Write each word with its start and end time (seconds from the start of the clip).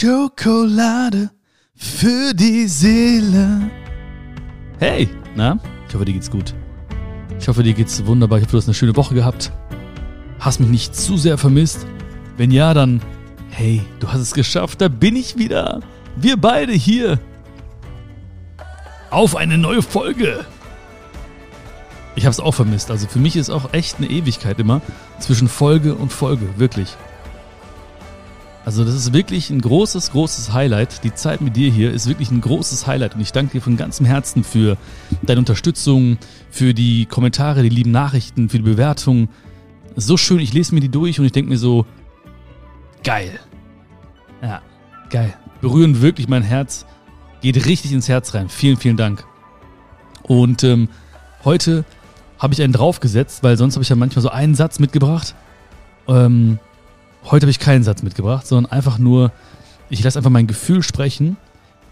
Schokolade 0.00 1.30
für 1.76 2.32
die 2.32 2.66
Seele. 2.68 3.70
Hey, 4.78 5.10
na? 5.36 5.58
Ich 5.86 5.94
hoffe, 5.94 6.06
dir 6.06 6.14
geht's 6.14 6.30
gut. 6.30 6.54
Ich 7.38 7.46
hoffe, 7.46 7.62
dir 7.62 7.74
geht's 7.74 8.06
wunderbar. 8.06 8.38
Ich 8.38 8.44
hoffe, 8.44 8.52
du 8.52 8.56
hast 8.56 8.66
eine 8.66 8.72
schöne 8.72 8.96
Woche 8.96 9.14
gehabt. 9.14 9.52
Hast 10.38 10.58
mich 10.58 10.70
nicht 10.70 10.96
zu 10.96 11.18
sehr 11.18 11.36
vermisst? 11.36 11.86
Wenn 12.38 12.50
ja, 12.50 12.72
dann 12.72 13.02
hey, 13.50 13.82
du 13.98 14.08
hast 14.10 14.22
es 14.22 14.32
geschafft. 14.32 14.80
Da 14.80 14.88
bin 14.88 15.16
ich 15.16 15.36
wieder. 15.36 15.80
Wir 16.16 16.38
beide 16.38 16.72
hier. 16.72 17.18
Auf 19.10 19.36
eine 19.36 19.58
neue 19.58 19.82
Folge. 19.82 20.46
Ich 22.16 22.24
habe 22.24 22.32
es 22.32 22.40
auch 22.40 22.54
vermisst. 22.54 22.90
Also 22.90 23.06
für 23.06 23.18
mich 23.18 23.36
ist 23.36 23.50
auch 23.50 23.74
echt 23.74 23.98
eine 23.98 24.08
Ewigkeit 24.08 24.58
immer 24.60 24.80
zwischen 25.18 25.48
Folge 25.48 25.94
und 25.94 26.10
Folge. 26.10 26.48
Wirklich. 26.56 26.96
Also 28.64 28.84
das 28.84 28.94
ist 28.94 29.12
wirklich 29.12 29.50
ein 29.50 29.60
großes, 29.60 30.12
großes 30.12 30.52
Highlight. 30.52 31.02
Die 31.02 31.14
Zeit 31.14 31.40
mit 31.40 31.56
dir 31.56 31.70
hier 31.70 31.92
ist 31.92 32.06
wirklich 32.06 32.30
ein 32.30 32.40
großes 32.40 32.86
Highlight 32.86 33.14
und 33.14 33.20
ich 33.20 33.32
danke 33.32 33.52
dir 33.52 33.60
von 33.60 33.76
ganzem 33.76 34.04
Herzen 34.04 34.44
für 34.44 34.76
deine 35.22 35.40
Unterstützung, 35.40 36.18
für 36.50 36.74
die 36.74 37.06
Kommentare, 37.06 37.62
die 37.62 37.70
lieben 37.70 37.90
Nachrichten, 37.90 38.48
für 38.48 38.58
die 38.58 38.64
Bewertungen. 38.64 39.30
So 39.96 40.16
schön, 40.16 40.40
ich 40.40 40.52
lese 40.52 40.74
mir 40.74 40.80
die 40.80 40.90
durch 40.90 41.18
und 41.18 41.24
ich 41.24 41.32
denke 41.32 41.50
mir 41.50 41.58
so, 41.58 41.86
geil. 43.02 43.40
Ja, 44.42 44.60
geil. 45.08 45.34
Berühren 45.62 46.02
wirklich 46.02 46.28
mein 46.28 46.42
Herz, 46.42 46.86
geht 47.40 47.66
richtig 47.66 47.92
ins 47.92 48.08
Herz 48.08 48.34
rein. 48.34 48.48
Vielen, 48.48 48.76
vielen 48.76 48.96
Dank. 48.96 49.24
Und 50.22 50.64
ähm, 50.64 50.88
heute 51.44 51.84
habe 52.38 52.54
ich 52.54 52.62
einen 52.62 52.72
draufgesetzt, 52.72 53.42
weil 53.42 53.56
sonst 53.56 53.74
habe 53.74 53.82
ich 53.82 53.88
ja 53.88 53.96
manchmal 53.96 54.22
so 54.22 54.30
einen 54.30 54.54
Satz 54.54 54.78
mitgebracht. 54.78 55.34
Ähm, 56.08 56.58
Heute 57.24 57.44
habe 57.44 57.50
ich 57.50 57.58
keinen 57.58 57.84
Satz 57.84 58.02
mitgebracht, 58.02 58.46
sondern 58.46 58.72
einfach 58.72 58.98
nur, 58.98 59.32
ich 59.88 60.02
lasse 60.02 60.18
einfach 60.18 60.30
mein 60.30 60.46
Gefühl 60.46 60.82
sprechen, 60.82 61.36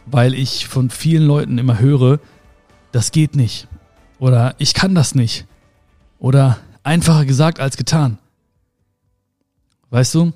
weil 0.07 0.35
ich 0.35 0.67
von 0.67 0.91
vielen 0.91 1.27
Leuten 1.27 1.59
immer 1.59 1.79
höre, 1.79 2.19
das 2.93 3.13
geht 3.13 3.37
nicht. 3.37 3.69
Oder 4.19 4.55
ich 4.59 4.75
kann 4.75 4.95
das 4.95 5.15
nicht. 5.15 5.47
Oder 6.19 6.59
einfacher 6.83 7.25
gesagt 7.25 7.61
als 7.61 7.77
getan. 7.77 8.19
Weißt 9.91 10.15
du? 10.15 10.33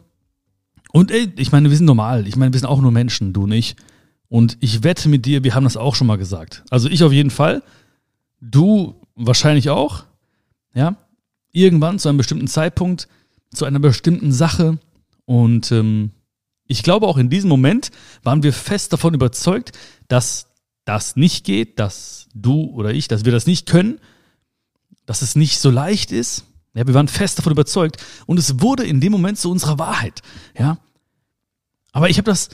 Und 0.93 1.11
ey, 1.11 1.33
ich 1.37 1.53
meine, 1.53 1.71
wir 1.71 1.77
sind 1.77 1.87
normal. 1.87 2.29
Ich 2.29 2.37
meine, 2.37 2.53
wir 2.53 2.61
sind 2.61 2.69
auch 2.69 2.81
nur 2.81 2.93
Menschen, 2.93 3.33
du 3.33 3.47
nicht. 3.47 3.77
Und 4.29 4.59
ich 4.61 4.83
wette 4.83 5.09
mit 5.09 5.25
dir, 5.27 5.43
wir 5.43 5.55
haben 5.55 5.65
das 5.65 5.77
auch 5.77 5.95
schon 5.95 6.07
mal 6.07 6.19
gesagt. 6.19 6.65
Also 6.71 6.89
ich 6.89 7.03
auf 7.03 7.13
jeden 7.13 7.31
Fall. 7.31 7.63
Du 8.41 8.95
wahrscheinlich 9.15 9.71
auch. 9.71 10.05
Ja? 10.75 10.97
Irgendwann 11.53 11.99
zu 11.99 12.09
einem 12.09 12.19
bestimmten 12.19 12.47
Zeitpunkt 12.47 13.09
zu 13.55 13.65
einer 13.65 13.79
bestimmten 13.79 14.33
Sache. 14.33 14.79
Und 15.25 15.73
ähm, 15.73 16.11
ich 16.67 16.83
glaube, 16.83 17.07
auch 17.07 17.19
in 17.19 17.31
diesem 17.31 17.49
Moment 17.49 17.91
waren 18.23 18.43
wir 18.43 18.53
fest 18.53 18.93
davon 18.93 19.15
überzeugt, 19.15 19.73
dass 20.09 20.47
das 20.85 21.17
nicht 21.17 21.45
geht, 21.45 21.79
dass 21.79 22.29
du 22.35 22.65
oder 22.71 22.93
ich, 22.93 23.09
dass 23.09 23.25
wir 23.25 23.33
das 23.33 23.47
nicht 23.47 23.69
können, 23.69 24.01
dass 25.07 25.23
es 25.23 25.37
nicht 25.37 25.59
so 25.59 25.71
leicht 25.71 26.13
ist. 26.13 26.45
Ja, 26.75 26.87
wir 26.87 26.95
waren 26.95 27.09
fest 27.09 27.39
davon 27.39 27.53
überzeugt 27.53 28.03
und 28.27 28.39
es 28.39 28.61
wurde 28.61 28.85
in 28.85 29.01
dem 29.01 29.13
Moment 29.13 29.39
zu 29.39 29.51
unserer 29.51 29.79
Wahrheit. 29.79 30.23
Ja, 30.59 30.79
aber 31.93 32.09
ich 32.09 32.17
habe 32.17 32.25
das 32.25 32.49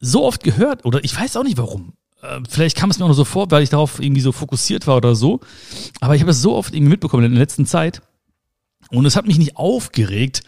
so 0.00 0.24
oft 0.24 0.42
gehört 0.44 0.84
oder 0.84 1.02
ich 1.02 1.18
weiß 1.18 1.36
auch 1.36 1.42
nicht 1.42 1.58
warum. 1.58 1.94
Äh, 2.22 2.40
vielleicht 2.48 2.76
kam 2.76 2.90
es 2.90 2.98
mir 2.98 3.04
auch 3.04 3.08
nur 3.08 3.16
so 3.16 3.24
vor, 3.24 3.50
weil 3.50 3.62
ich 3.62 3.70
darauf 3.70 4.00
irgendwie 4.00 4.20
so 4.20 4.32
fokussiert 4.32 4.86
war 4.86 4.96
oder 4.96 5.16
so. 5.16 5.40
Aber 6.00 6.14
ich 6.14 6.22
habe 6.22 6.30
es 6.30 6.40
so 6.40 6.54
oft 6.54 6.74
irgendwie 6.74 6.90
mitbekommen 6.90 7.24
in 7.24 7.32
der 7.32 7.40
letzten 7.40 7.66
Zeit. 7.66 8.02
Und 8.90 9.04
es 9.06 9.16
hat 9.16 9.26
mich 9.26 9.38
nicht 9.38 9.56
aufgeregt, 9.56 10.42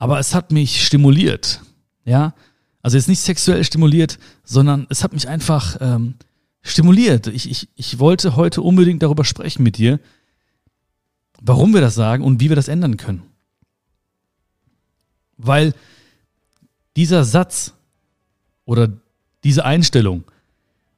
aber 0.00 0.18
es 0.18 0.34
hat 0.34 0.50
mich 0.50 0.84
stimuliert. 0.84 1.60
Ja, 2.04 2.34
also 2.82 2.96
jetzt 2.96 3.06
nicht 3.06 3.20
sexuell 3.20 3.62
stimuliert, 3.62 4.18
sondern 4.42 4.86
es 4.88 5.04
hat 5.04 5.12
mich 5.12 5.28
einfach 5.28 5.76
ähm, 5.80 6.14
stimuliert. 6.62 7.26
Ich, 7.28 7.48
ich, 7.48 7.68
ich 7.76 7.98
wollte 7.98 8.34
heute 8.34 8.62
unbedingt 8.62 9.02
darüber 9.02 9.24
sprechen 9.24 9.62
mit 9.62 9.76
dir, 9.76 10.00
warum 11.40 11.74
wir 11.74 11.82
das 11.82 11.94
sagen 11.94 12.24
und 12.24 12.40
wie 12.40 12.48
wir 12.48 12.56
das 12.56 12.68
ändern 12.68 12.96
können. 12.96 13.22
Weil 15.36 15.74
dieser 16.96 17.24
Satz 17.24 17.74
oder 18.64 18.90
diese 19.44 19.66
Einstellung 19.66 20.24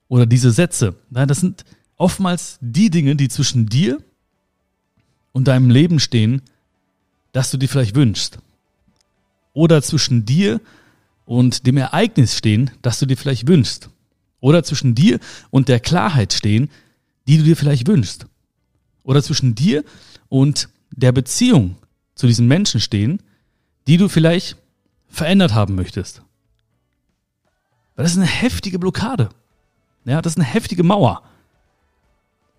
oder 0.07 0.27
diese 0.27 0.53
Sätze, 0.53 0.95
das 1.11 1.41
sind 1.41 1.65
oftmals 1.97 2.59
die 2.61 2.89
Dinge, 2.91 3.17
die 3.17 3.29
zwischen 3.29 3.67
dir 3.67 3.99
und 5.33 5.49
deinem 5.49 5.71
Leben 5.71 5.99
stehen, 5.99 6.43
das 7.33 7.51
du 7.51 7.57
dir 7.57 7.69
vielleicht 7.69 7.97
wünschst. 7.97 8.39
Oder 9.53 9.83
zwischen 9.83 10.25
dir 10.25 10.61
und 11.25 11.67
dem 11.67 11.77
Ereignis 11.77 12.37
stehen, 12.37 12.71
das 12.83 12.99
du 12.99 13.07
dir 13.07 13.17
vielleicht 13.17 13.47
wünschst. 13.47 13.91
Oder 14.41 14.65
zwischen 14.65 14.95
dir 14.95 15.21
und 15.51 15.69
der 15.69 15.81
Klarheit 15.81 16.33
stehen, 16.33 16.71
die 17.27 17.39
du 17.39 17.45
dir 17.45 17.57
vielleicht 17.57 17.87
wünschst. 17.87 18.27
Oder 19.05 19.23
zwischen 19.23 19.55
dir 19.55 19.85
und 20.29 20.69
der 20.91 21.13
Beziehung 21.13 21.77
zu 22.15 22.27
diesen 22.27 22.47
Menschen 22.47 22.81
stehen, 22.81 23.23
die 23.87 23.97
du 23.97 24.09
vielleicht 24.09 24.57
verändert 25.09 25.55
haben 25.55 25.75
möchtest. 25.75 26.23
Weil 27.95 28.05
das 28.05 28.13
ist 28.13 28.19
eine 28.19 28.27
heftige 28.27 28.79
Blockade. 28.79 29.29
Ja, 30.05 30.23
das 30.23 30.33
ist 30.33 30.39
eine 30.39 30.47
heftige 30.47 30.83
Mauer. 30.83 31.23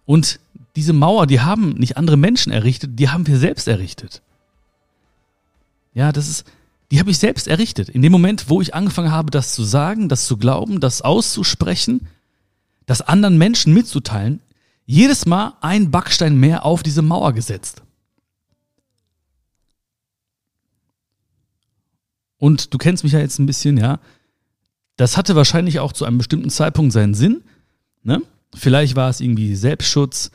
Und 0.06 0.40
diese 0.76 0.94
Mauer, 0.94 1.28
die 1.28 1.42
haben 1.42 1.74
nicht 1.74 1.98
andere 1.98 2.18
Menschen 2.18 2.52
errichtet, 2.52 3.00
die 3.00 3.10
haben 3.10 3.28
wir 3.28 3.38
selbst 3.38 3.68
errichtet. 3.68 4.22
Ja, 5.94 6.12
das 6.12 6.28
ist, 6.28 6.46
die 6.94 7.00
habe 7.00 7.10
ich 7.10 7.18
selbst 7.18 7.48
errichtet. 7.48 7.90
In 7.90 8.04
dem 8.04 8.12
Moment, 8.12 8.52
wo 8.52 8.62
ich 8.62 8.76
angefangen 8.76 9.12
habe, 9.12 9.32
das 9.32 9.56
zu 9.56 9.64
sagen, 9.64 10.10
das 10.10 10.28
zu 10.28 10.38
glauben, 10.38 10.80
das 10.80 11.02
auszusprechen, 11.02 12.08
das 12.86 13.02
anderen 13.02 13.40
Menschen 13.40 13.74
mitzuteilen, 13.74 14.44
jedes 14.86 15.26
Mal 15.26 15.58
ein 15.62 15.90
Backstein 15.90 16.38
mehr 16.38 16.64
auf 16.64 16.84
diese 16.84 17.02
Mauer 17.02 17.34
gesetzt. 17.34 17.82
Und 22.38 22.72
du 22.76 22.78
kennst 22.78 23.04
mich 23.04 23.14
ja 23.14 23.20
jetzt 23.20 23.40
ein 23.40 23.48
bisschen, 23.48 23.78
ja. 23.78 24.00
Das 24.96 25.18
hatte 25.18 25.36
wahrscheinlich 25.36 25.80
auch 25.80 25.94
zu 25.94 26.06
einem 26.06 26.20
bestimmten 26.20 26.52
Zeitpunkt 26.52 26.94
seinen 26.94 27.16
Sinn. 27.16 27.42
Ne? 28.04 28.22
Vielleicht 28.54 28.96
war 28.96 29.10
es 29.10 29.20
irgendwie 29.20 29.56
Selbstschutz 29.56 30.30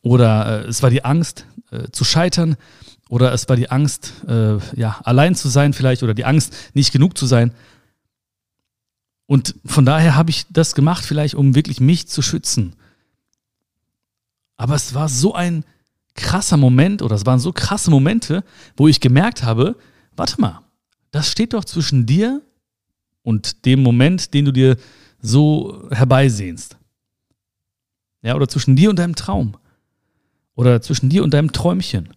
oder 0.00 0.64
äh, 0.64 0.68
es 0.68 0.82
war 0.82 0.88
die 0.88 1.04
Angst 1.04 1.44
äh, 1.70 1.90
zu 1.92 2.04
scheitern 2.04 2.56
oder 3.08 3.32
es 3.32 3.48
war 3.48 3.56
die 3.56 3.70
Angst, 3.70 4.12
äh, 4.26 4.58
ja, 4.76 5.00
allein 5.04 5.34
zu 5.34 5.48
sein 5.48 5.72
vielleicht 5.72 6.02
oder 6.02 6.14
die 6.14 6.24
Angst, 6.24 6.54
nicht 6.74 6.92
genug 6.92 7.16
zu 7.16 7.26
sein. 7.26 7.52
Und 9.26 9.54
von 9.64 9.84
daher 9.84 10.14
habe 10.16 10.30
ich 10.30 10.46
das 10.50 10.74
gemacht, 10.74 11.04
vielleicht 11.04 11.34
um 11.34 11.54
wirklich 11.54 11.80
mich 11.80 12.08
zu 12.08 12.22
schützen. 12.22 12.74
Aber 14.56 14.74
es 14.74 14.94
war 14.94 15.08
so 15.08 15.34
ein 15.34 15.64
krasser 16.14 16.56
Moment 16.56 17.02
oder 17.02 17.14
es 17.14 17.26
waren 17.26 17.38
so 17.38 17.52
krasse 17.52 17.90
Momente, 17.90 18.44
wo 18.76 18.88
ich 18.88 19.00
gemerkt 19.00 19.42
habe, 19.42 19.76
warte 20.16 20.40
mal, 20.40 20.60
das 21.10 21.30
steht 21.30 21.52
doch 21.52 21.64
zwischen 21.64 22.06
dir 22.06 22.42
und 23.22 23.64
dem 23.64 23.82
Moment, 23.82 24.34
den 24.34 24.44
du 24.44 24.52
dir 24.52 24.76
so 25.20 25.88
herbeisehnst. 25.90 26.76
Ja, 28.22 28.34
oder 28.34 28.48
zwischen 28.48 28.76
dir 28.76 28.90
und 28.90 28.98
deinem 28.98 29.14
Traum. 29.14 29.56
Oder 30.54 30.82
zwischen 30.82 31.08
dir 31.08 31.22
und 31.22 31.32
deinem 31.32 31.52
Träumchen. 31.52 32.08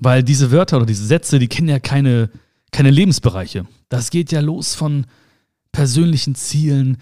Weil 0.00 0.22
diese 0.22 0.50
Wörter 0.50 0.76
oder 0.76 0.86
diese 0.86 1.04
Sätze, 1.04 1.38
die 1.38 1.48
kennen 1.48 1.68
ja 1.68 1.80
keine, 1.80 2.30
keine 2.70 2.90
Lebensbereiche. 2.90 3.66
Das 3.88 4.10
geht 4.10 4.32
ja 4.32 4.40
los 4.40 4.74
von 4.74 5.06
persönlichen 5.72 6.34
Zielen, 6.34 6.98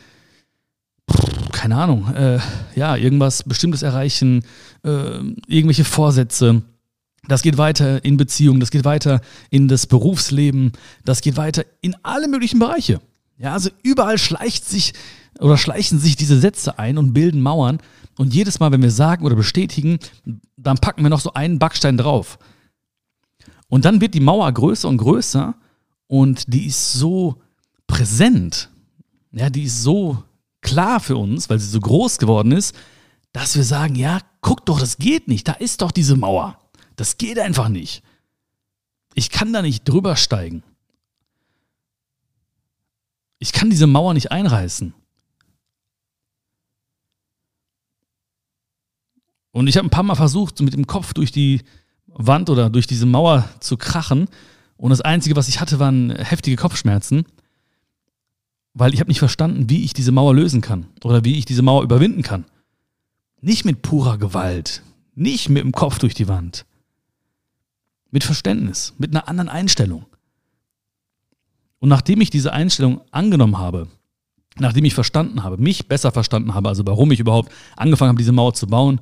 keine 1.53 1.77
Ahnung, 1.77 2.13
äh, 2.15 2.39
ja, 2.75 2.97
irgendwas 2.97 3.43
Bestimmtes 3.43 3.83
erreichen, 3.83 4.45
äh, 4.85 5.19
irgendwelche 5.47 5.85
Vorsätze. 5.85 6.63
Das 7.29 7.43
geht 7.43 7.59
weiter 7.59 8.05
in 8.05 8.17
Beziehungen, 8.17 8.61
das 8.61 8.71
geht 8.71 8.85
weiter 8.85 9.21
in 9.51 9.69
das 9.69 9.87
Berufsleben, 9.87 10.73
das 11.05 11.21
geht 11.21 11.37
weiter 11.37 11.65
in 11.81 11.97
alle 12.03 12.29
möglichen 12.29 12.59
Bereiche. 12.59 13.01
Ja, 13.39 13.53
also 13.53 13.71
überall 13.83 14.19
schleicht 14.19 14.65
sich 14.65 14.95
oder 15.39 15.59
schleichen 15.59 15.99
sich 15.99 16.17
diese 16.17 16.39
Sätze 16.39 16.79
ein 16.79 16.99
und 16.99 17.13
bilden 17.13 17.41
Mauern. 17.41 17.79
Und 18.17 18.33
jedes 18.33 18.61
Mal, 18.61 18.73
wenn 18.73 18.83
wir 18.83 18.91
sagen 18.91 19.27
oder 19.27 19.37
bestätigen, 19.37 19.99
dann 20.57 20.79
packen 20.79 21.03
wir 21.03 21.11
noch 21.11 21.21
so 21.21 21.35
einen 21.35 21.59
Backstein 21.59 21.99
drauf. 21.99 22.39
Und 23.69 23.85
dann 23.85 24.01
wird 24.01 24.15
die 24.15 24.21
Mauer 24.21 24.51
größer 24.53 24.89
und 24.89 24.99
größer 24.99 25.55
und 26.07 26.53
die 26.53 26.67
ist 26.67 26.93
so 26.93 27.43
präsent, 27.87 28.71
ja, 29.33 29.51
die 29.51 29.65
ist 29.65 29.83
so 29.83 30.23
klar 30.61 31.01
für 31.01 31.17
uns, 31.17 31.51
weil 31.51 31.59
sie 31.59 31.69
so 31.69 31.81
groß 31.81 32.19
geworden 32.19 32.53
ist, 32.53 32.77
dass 33.33 33.57
wir 33.57 33.65
sagen, 33.65 33.97
ja, 33.97 34.21
guck 34.41 34.65
doch, 34.67 34.81
das 34.81 34.99
geht 34.99 35.29
nicht, 35.29 35.47
da 35.49 35.53
ist 35.53 35.83
doch 35.83 35.91
diese 35.91 36.17
Mauer. 36.17 36.59
Das 36.97 37.19
geht 37.19 37.39
einfach 37.39 37.69
nicht. 37.69 38.03
Ich 39.15 39.31
kann 39.31 39.53
da 39.53 39.63
nicht 39.63 39.85
drüber 39.85 40.17
steigen. 40.17 40.63
Ich 43.39 43.53
kann 43.53 43.71
diese 43.71 43.87
Mauer 43.87 44.15
nicht 44.15 44.33
einreißen. 44.33 44.95
Und 49.53 49.67
ich 49.69 49.77
habe 49.77 49.87
ein 49.87 49.91
paar 49.91 50.03
Mal 50.03 50.15
versucht, 50.15 50.61
mit 50.61 50.75
dem 50.75 50.87
Kopf 50.87 51.15
durch 51.15 51.33
die 51.33 51.63
Wand 52.19 52.51
oder 52.51 52.71
durch 52.71 52.87
diese 52.87 53.07
Mauer 53.07 53.49
zu 53.61 53.77
krachen 53.77 54.29
Und 54.77 54.91
das 54.91 55.01
Einzige, 55.01 55.37
was 55.37 55.49
ich 55.49 55.61
hatte, 55.61 55.79
waren 55.79 56.11
heftige 56.11 56.57
Kopfschmerzen, 56.57 57.25
weil 58.75 58.93
ich 58.93 59.01
habe 59.01 59.09
nicht 59.09 59.19
verstanden, 59.19 59.71
wie 59.71 59.85
ich 59.85 59.95
diese 59.95 60.13
Mauer 60.13 60.35
lösen 60.35 60.61
kann 60.61 60.87
oder 61.03 61.25
wie 61.25 61.39
ich 61.39 61.47
diese 61.47 61.63
Mauer 61.63 61.83
überwinden 61.83 62.23
kann. 62.23 62.45
Nicht 63.41 63.65
mit 63.65 63.83
purer 63.83 64.19
Gewalt, 64.19 64.83
nicht 65.15 65.49
mit 65.49 65.63
dem 65.63 65.73
Kopf 65.73 65.99
durch 65.99 66.15
die 66.15 66.29
Wand. 66.29 66.67
Mit 68.11 68.25
Verständnis, 68.25 68.95
mit 68.99 69.11
einer 69.15 69.29
anderen 69.29 69.49
Einstellung. 69.49 70.07
Und 71.79 71.89
nachdem 71.89 72.21
ich 72.21 72.31
diese 72.31 72.53
Einstellung 72.53 73.01
angenommen 73.11 73.59
habe, 73.59 73.89
nachdem 74.59 74.85
ich 74.85 74.95
verstanden 74.95 75.43
habe, 75.43 75.59
mich 75.59 75.89
besser 75.89 76.13
verstanden 76.13 76.55
habe, 76.55 76.69
also 76.69 76.87
warum 76.87 77.11
ich 77.13 77.21
überhaupt 77.21 77.53
angefangen 77.77 78.11
habe, 78.11 78.19
diese 78.19 78.33
Mauer 78.33 78.55
zu 78.55 78.67
bauen, 78.67 79.01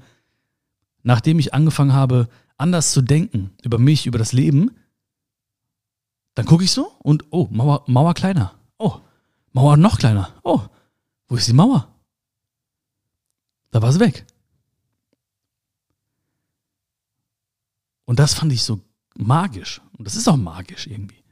nachdem 1.02 1.38
ich 1.38 1.54
angefangen 1.54 1.92
habe, 1.92 2.28
anders 2.56 2.92
zu 2.92 3.02
denken 3.02 3.50
über 3.62 3.78
mich, 3.78 4.06
über 4.06 4.18
das 4.18 4.32
Leben, 4.32 4.70
dann 6.34 6.46
gucke 6.46 6.64
ich 6.64 6.72
so 6.72 6.92
und, 6.98 7.24
oh, 7.30 7.48
Mauer, 7.50 7.84
Mauer 7.86 8.14
kleiner. 8.14 8.58
Oh, 8.78 9.00
Mauer 9.52 9.76
noch 9.76 9.98
kleiner. 9.98 10.32
Oh, 10.42 10.60
wo 11.28 11.36
ist 11.36 11.48
die 11.48 11.52
Mauer? 11.52 11.88
Da 13.70 13.82
war 13.82 13.92
sie 13.92 14.00
weg. 14.00 14.26
Und 18.04 18.18
das 18.18 18.34
fand 18.34 18.52
ich 18.52 18.62
so 18.62 18.80
magisch. 19.16 19.80
Und 19.96 20.06
das 20.06 20.16
ist 20.16 20.28
auch 20.28 20.36
magisch 20.36 20.86
irgendwie. 20.86 21.22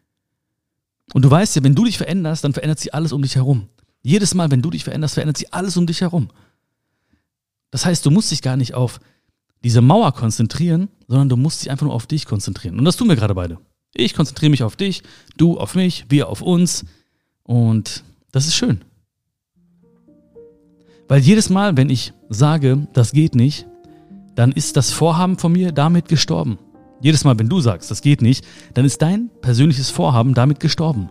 Und 1.12 1.22
du 1.22 1.30
weißt 1.30 1.56
ja, 1.56 1.64
wenn 1.64 1.74
du 1.74 1.84
dich 1.84 1.98
veränderst, 1.98 2.44
dann 2.44 2.54
verändert 2.54 2.78
sich 2.78 2.94
alles 2.94 3.12
um 3.12 3.22
dich 3.22 3.36
herum. 3.36 3.68
Jedes 4.02 4.34
Mal, 4.34 4.50
wenn 4.50 4.62
du 4.62 4.70
dich 4.70 4.84
veränderst, 4.84 5.14
verändert 5.14 5.36
sich 5.36 5.52
alles 5.52 5.76
um 5.76 5.86
dich 5.86 6.00
herum. 6.00 6.28
Das 7.70 7.84
heißt, 7.84 8.04
du 8.06 8.10
musst 8.10 8.30
dich 8.30 8.42
gar 8.42 8.56
nicht 8.56 8.74
auf 8.74 9.00
diese 9.64 9.80
Mauer 9.80 10.12
konzentrieren, 10.12 10.88
sondern 11.08 11.28
du 11.28 11.36
musst 11.36 11.62
dich 11.62 11.70
einfach 11.70 11.86
nur 11.86 11.94
auf 11.94 12.06
dich 12.06 12.26
konzentrieren. 12.26 12.78
Und 12.78 12.84
das 12.84 12.96
tun 12.96 13.08
wir 13.08 13.16
gerade 13.16 13.34
beide. 13.34 13.58
Ich 13.94 14.14
konzentriere 14.14 14.50
mich 14.50 14.62
auf 14.62 14.76
dich, 14.76 15.02
du 15.36 15.58
auf 15.58 15.74
mich, 15.74 16.06
wir 16.08 16.28
auf 16.28 16.42
uns. 16.42 16.84
Und 17.42 18.04
das 18.32 18.46
ist 18.46 18.54
schön. 18.54 18.80
Weil 21.08 21.20
jedes 21.20 21.50
Mal, 21.50 21.76
wenn 21.76 21.90
ich 21.90 22.12
sage, 22.28 22.88
das 22.92 23.12
geht 23.12 23.34
nicht, 23.34 23.66
dann 24.34 24.52
ist 24.52 24.76
das 24.76 24.92
Vorhaben 24.92 25.36
von 25.38 25.52
mir 25.52 25.72
damit 25.72 26.08
gestorben. 26.08 26.58
Jedes 27.02 27.24
Mal, 27.24 27.38
wenn 27.38 27.48
du 27.48 27.60
sagst, 27.60 27.90
das 27.90 28.00
geht 28.00 28.22
nicht, 28.22 28.46
dann 28.74 28.84
ist 28.84 29.02
dein 29.02 29.30
persönliches 29.40 29.90
Vorhaben 29.90 30.34
damit 30.34 30.60
gestorben. 30.60 31.10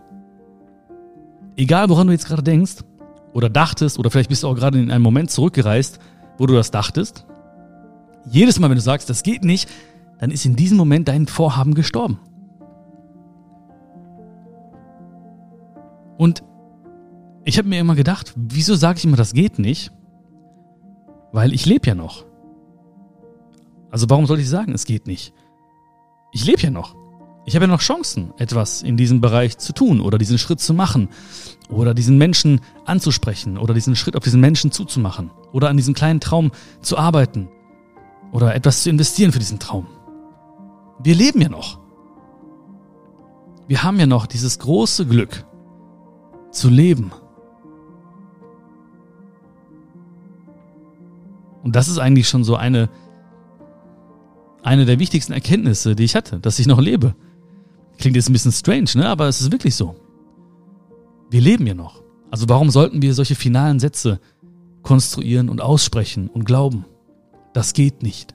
Egal, 1.56 1.88
woran 1.88 2.06
du 2.06 2.12
jetzt 2.12 2.26
gerade 2.26 2.42
denkst 2.42 2.76
oder 3.32 3.48
dachtest, 3.48 3.98
oder 3.98 4.10
vielleicht 4.10 4.30
bist 4.30 4.42
du 4.42 4.48
auch 4.48 4.54
gerade 4.54 4.80
in 4.80 4.90
einen 4.90 5.02
Moment 5.02 5.30
zurückgereist, 5.30 6.00
wo 6.38 6.46
du 6.46 6.54
das 6.54 6.70
dachtest, 6.70 7.26
jedes 8.30 8.58
Mal, 8.58 8.68
wenn 8.68 8.76
du 8.76 8.82
sagst, 8.82 9.10
das 9.10 9.22
geht 9.22 9.44
nicht, 9.44 9.68
dann 10.18 10.30
ist 10.30 10.44
in 10.44 10.56
diesem 10.56 10.76
Moment 10.76 11.08
dein 11.08 11.26
Vorhaben 11.26 11.74
gestorben. 11.74 12.20
Und 16.16 16.44
ich 17.44 17.58
habe 17.58 17.68
mir 17.68 17.80
immer 17.80 17.96
gedacht, 17.96 18.32
wieso 18.36 18.76
sage 18.76 18.98
ich 18.98 19.04
immer, 19.04 19.16
das 19.16 19.32
geht 19.32 19.58
nicht? 19.58 19.90
Weil 21.32 21.52
ich 21.52 21.66
lebe 21.66 21.88
ja 21.88 21.94
noch. 21.94 22.24
Also 23.90 24.08
warum 24.08 24.26
soll 24.26 24.38
ich 24.38 24.48
sagen, 24.48 24.72
es 24.72 24.84
geht 24.84 25.06
nicht? 25.06 25.34
Ich 26.32 26.46
lebe 26.46 26.62
ja 26.62 26.70
noch. 26.70 26.94
Ich 27.44 27.56
habe 27.56 27.64
ja 27.64 27.70
noch 27.70 27.80
Chancen, 27.80 28.32
etwas 28.38 28.82
in 28.82 28.96
diesem 28.96 29.20
Bereich 29.20 29.58
zu 29.58 29.72
tun 29.72 30.00
oder 30.00 30.16
diesen 30.16 30.38
Schritt 30.38 30.60
zu 30.60 30.72
machen 30.72 31.08
oder 31.68 31.92
diesen 31.92 32.16
Menschen 32.16 32.60
anzusprechen 32.84 33.58
oder 33.58 33.74
diesen 33.74 33.96
Schritt 33.96 34.14
auf 34.14 34.22
diesen 34.22 34.40
Menschen 34.40 34.70
zuzumachen 34.70 35.32
oder 35.50 35.68
an 35.68 35.76
diesem 35.76 35.94
kleinen 35.94 36.20
Traum 36.20 36.52
zu 36.80 36.96
arbeiten 36.96 37.48
oder 38.32 38.54
etwas 38.54 38.82
zu 38.82 38.90
investieren 38.90 39.30
für 39.30 39.38
diesen 39.38 39.60
Traum. 39.60 39.86
Wir 40.98 41.14
leben 41.14 41.40
ja 41.40 41.48
noch. 41.48 41.78
Wir 43.68 43.82
haben 43.82 44.00
ja 44.00 44.06
noch 44.06 44.26
dieses 44.26 44.58
große 44.58 45.06
Glück 45.06 45.44
zu 46.50 46.68
leben. 46.68 47.12
Und 51.62 51.76
das 51.76 51.88
ist 51.88 51.98
eigentlich 51.98 52.28
schon 52.28 52.42
so 52.42 52.56
eine, 52.56 52.88
eine 54.62 54.84
der 54.84 54.98
wichtigsten 54.98 55.32
Erkenntnisse, 55.32 55.94
die 55.94 56.04
ich 56.04 56.16
hatte, 56.16 56.40
dass 56.40 56.58
ich 56.58 56.66
noch 56.66 56.80
lebe. 56.80 57.14
Klingt 57.98 58.16
jetzt 58.16 58.28
ein 58.28 58.32
bisschen 58.32 58.52
strange, 58.52 58.90
ne? 58.94 59.08
aber 59.08 59.28
es 59.28 59.40
ist 59.40 59.52
wirklich 59.52 59.76
so. 59.76 59.94
Wir 61.30 61.40
leben 61.40 61.66
ja 61.66 61.74
noch. 61.74 62.02
Also 62.30 62.48
warum 62.48 62.70
sollten 62.70 63.02
wir 63.02 63.14
solche 63.14 63.34
finalen 63.34 63.78
Sätze 63.78 64.20
konstruieren 64.82 65.48
und 65.48 65.60
aussprechen 65.60 66.28
und 66.28 66.44
glauben? 66.44 66.84
Das 67.52 67.72
geht 67.72 68.02
nicht. 68.02 68.34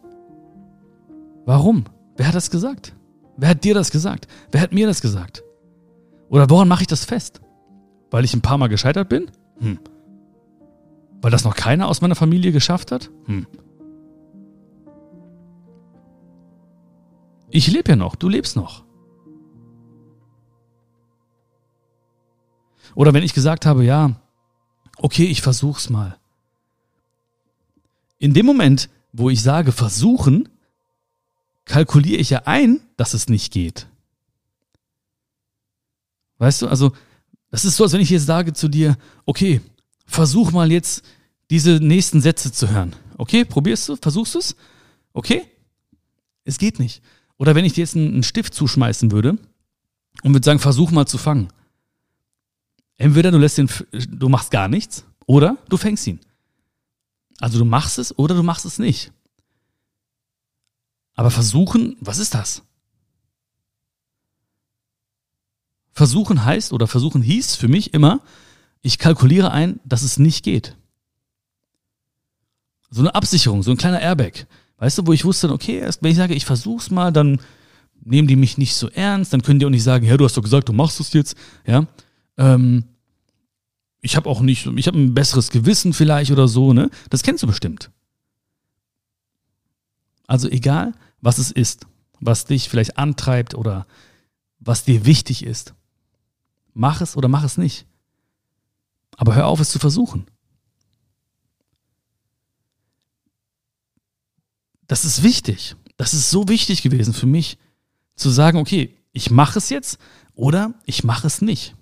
Warum? 1.45 1.85
Wer 2.15 2.27
hat 2.27 2.35
das 2.35 2.51
gesagt? 2.51 2.95
Wer 3.37 3.49
hat 3.49 3.63
dir 3.63 3.73
das 3.73 3.91
gesagt? 3.91 4.27
Wer 4.51 4.61
hat 4.61 4.73
mir 4.73 4.87
das 4.87 5.01
gesagt? 5.01 5.43
Oder 6.29 6.49
woran 6.49 6.67
mache 6.67 6.81
ich 6.81 6.87
das 6.87 7.05
fest? 7.05 7.41
Weil 8.11 8.25
ich 8.25 8.33
ein 8.33 8.41
paar 8.41 8.57
Mal 8.57 8.67
gescheitert 8.67 9.09
bin? 9.09 9.31
Hm. 9.59 9.79
Weil 11.21 11.31
das 11.31 11.43
noch 11.43 11.55
keiner 11.55 11.87
aus 11.87 12.01
meiner 12.01 12.15
Familie 12.15 12.51
geschafft 12.51 12.91
hat? 12.91 13.09
Hm. 13.25 13.47
Ich 17.49 17.67
lebe 17.71 17.91
ja 17.91 17.95
noch, 17.95 18.15
du 18.15 18.27
lebst 18.27 18.55
noch. 18.55 18.83
Oder 22.93 23.13
wenn 23.13 23.23
ich 23.23 23.33
gesagt 23.33 23.65
habe, 23.65 23.83
ja, 23.83 24.19
okay, 24.97 25.25
ich 25.25 25.41
versuch's 25.41 25.89
mal. 25.89 26.17
In 28.19 28.33
dem 28.33 28.45
Moment, 28.45 28.89
wo 29.17 29.29
ich 29.29 29.41
sage 29.41 29.71
versuchen, 29.71 30.47
kalkuliere 31.65 32.19
ich 32.19 32.29
ja 32.29 32.43
ein, 32.45 32.79
dass 32.95 33.13
es 33.13 33.27
nicht 33.27 33.51
geht. 33.51 33.87
Weißt 36.37 36.61
du, 36.61 36.67
also 36.67 36.93
das 37.49 37.65
ist 37.65 37.77
so, 37.77 37.83
als 37.83 37.93
wenn 37.93 38.01
ich 38.01 38.09
jetzt 38.09 38.25
sage 38.25 38.53
zu 38.53 38.67
dir, 38.67 38.97
okay, 39.25 39.61
versuch 40.05 40.51
mal 40.51 40.71
jetzt 40.71 41.03
diese 41.49 41.79
nächsten 41.79 42.21
Sätze 42.21 42.51
zu 42.51 42.69
hören. 42.69 42.95
Okay, 43.17 43.45
probierst 43.45 43.89
du, 43.89 43.95
versuchst 43.95 44.35
du 44.35 44.39
es? 44.39 44.55
Okay? 45.13 45.43
Es 46.43 46.57
geht 46.57 46.79
nicht. 46.79 47.01
Oder 47.37 47.55
wenn 47.55 47.65
ich 47.65 47.73
dir 47.73 47.81
jetzt 47.81 47.95
einen 47.95 48.23
Stift 48.23 48.53
zuschmeißen 48.53 49.11
würde 49.11 49.37
und 50.23 50.33
würde 50.33 50.45
sagen, 50.45 50.59
versuch 50.59 50.91
mal 50.91 51.07
zu 51.07 51.17
fangen. 51.17 51.49
Entweder 52.97 53.31
du 53.31 53.37
lässt 53.37 53.57
den, 53.57 53.69
du 53.91 54.29
machst 54.29 54.51
gar 54.51 54.67
nichts 54.67 55.05
oder 55.25 55.57
du 55.69 55.77
fängst 55.77 56.05
ihn. 56.07 56.19
Also 57.39 57.59
du 57.59 57.65
machst 57.65 57.99
es 57.99 58.17
oder 58.17 58.35
du 58.35 58.43
machst 58.43 58.65
es 58.65 58.79
nicht. 58.79 59.11
Aber 61.15 61.31
versuchen, 61.31 61.97
was 61.99 62.19
ist 62.19 62.33
das? 62.33 62.63
Versuchen 65.91 66.45
heißt 66.45 66.73
oder 66.73 66.87
versuchen 66.87 67.23
hieß 67.23 67.55
für 67.55 67.67
mich 67.67 67.93
immer, 67.93 68.21
ich 68.81 68.99
kalkuliere 68.99 69.51
ein, 69.51 69.79
dass 69.83 70.03
es 70.03 70.19
nicht 70.19 70.43
geht. 70.43 70.75
So 72.89 73.01
eine 73.01 73.15
Absicherung, 73.15 73.63
so 73.63 73.71
ein 73.71 73.77
kleiner 73.77 73.99
Airbag. 73.99 74.45
Weißt 74.77 74.97
du, 74.99 75.07
wo 75.07 75.13
ich 75.13 75.25
wusste, 75.25 75.51
okay, 75.51 75.79
erst 75.79 76.03
wenn 76.03 76.11
ich 76.11 76.17
sage, 76.17 76.35
ich 76.35 76.45
versuch's 76.45 76.91
mal, 76.91 77.11
dann 77.11 77.41
nehmen 78.03 78.27
die 78.27 78.35
mich 78.35 78.57
nicht 78.57 78.75
so 78.75 78.89
ernst, 78.89 79.33
dann 79.33 79.41
können 79.41 79.59
die 79.59 79.65
auch 79.65 79.71
nicht 79.71 79.83
sagen, 79.83 80.05
ja, 80.05 80.17
du 80.17 80.25
hast 80.25 80.37
doch 80.37 80.43
gesagt, 80.43 80.69
du 80.69 80.73
machst 80.73 80.99
es 80.99 81.13
jetzt, 81.13 81.35
ja. 81.65 81.87
Ähm, 82.37 82.85
ich 84.01 84.15
habe 84.15 84.29
auch 84.29 84.41
nicht, 84.41 84.65
ich 84.65 84.87
habe 84.87 84.97
ein 84.97 85.13
besseres 85.13 85.49
Gewissen 85.49 85.93
vielleicht 85.93 86.31
oder 86.31 86.47
so, 86.47 86.73
ne? 86.73 86.89
Das 87.09 87.23
kennst 87.23 87.43
du 87.43 87.47
bestimmt. 87.47 87.91
Also 90.27 90.49
egal, 90.49 90.93
was 91.21 91.37
es 91.37 91.51
ist, 91.51 91.87
was 92.19 92.45
dich 92.45 92.69
vielleicht 92.69 92.97
antreibt 92.97 93.55
oder 93.55 93.87
was 94.59 94.83
dir 94.83 95.05
wichtig 95.05 95.43
ist, 95.43 95.73
mach 96.73 97.01
es 97.01 97.15
oder 97.15 97.27
mach 97.27 97.43
es 97.43 97.57
nicht. 97.57 97.85
Aber 99.15 99.35
hör 99.35 99.47
auf, 99.47 99.59
es 99.59 99.69
zu 99.69 99.79
versuchen. 99.79 100.27
Das 104.87 105.05
ist 105.05 105.23
wichtig. 105.23 105.75
Das 105.97 106.13
ist 106.13 106.29
so 106.29 106.47
wichtig 106.47 106.81
gewesen 106.81 107.13
für 107.13 107.25
mich, 107.25 107.57
zu 108.15 108.29
sagen, 108.29 108.59
okay, 108.59 108.95
ich 109.11 109.31
mache 109.31 109.57
es 109.59 109.69
jetzt 109.69 109.97
oder 110.33 110.73
ich 110.85 111.03
mache 111.03 111.25
es 111.27 111.41
nicht. 111.41 111.75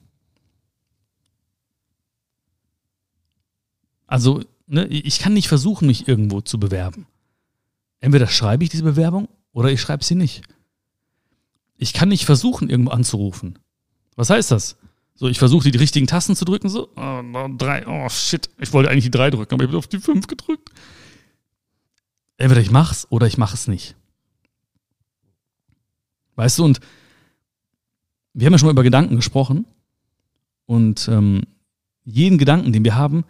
Also, 4.08 4.44
ne, 4.68 4.86
ich 4.88 5.20
kann 5.20 5.34
nicht 5.34 5.48
versuchen, 5.48 5.88
mich 5.88 6.08
irgendwo 6.08 6.42
zu 6.42 6.60
bewerben. 6.60 7.08
Entweder 8.00 8.28
schreibe 8.28 8.64
ich 8.64 8.70
diese 8.70 8.84
Bewerbung 8.84 9.28
oder 9.52 9.72
ich 9.72 9.82
schreibe 9.82 10.04
sie 10.04 10.16
nicht. 10.16 10.44
Ich 11.78 11.94
kann 11.94 12.10
nicht 12.10 12.26
versuchen, 12.26 12.70
irgendwo 12.70 12.92
anzurufen. 12.92 13.60
Was 14.16 14.30
heißt 14.30 14.52
das? 14.52 14.78
So, 15.16 15.28
ich 15.28 15.40
versuche 15.40 15.72
die 15.72 15.78
richtigen 15.78 16.08
Tasten 16.08 16.36
zu 16.36 16.46
drücken, 16.46 16.70
so, 16.70 16.90
oh, 16.96 17.48
drei, 17.58 17.88
oh 17.88 18.10
shit, 18.10 18.50
ich 18.60 18.74
wollte 18.74 18.90
eigentlich 18.90 19.06
die 19.06 19.12
drei 19.12 19.30
drücken, 19.30 19.54
aber 19.54 19.64
ich 19.64 19.70
habe 19.70 19.78
auf 19.78 19.88
die 19.88 20.00
fünf 20.00 20.28
gedrückt. 20.28 20.70
Entweder 22.38 22.62
ich 22.62 22.72
mach's 22.72 23.08
oder 23.10 23.26
ich 23.28 23.38
mache 23.38 23.56
es 23.56 23.68
nicht. 23.68 23.96
Weißt 26.36 26.60
du, 26.60 26.66
und 26.66 26.82
wir 28.34 28.46
haben 28.46 28.54
ja 28.54 28.60
schon 28.60 28.68
mal 28.68 28.74
über 28.74 28.84
Gedanken 28.84 29.16
gesprochen. 29.16 29.66
Und 30.66 31.08
ähm, 31.08 31.44
jeden 32.04 32.38
Gedanken, 32.38 32.74
den 32.74 32.84
wir 32.84 32.96
haben, 32.96 33.24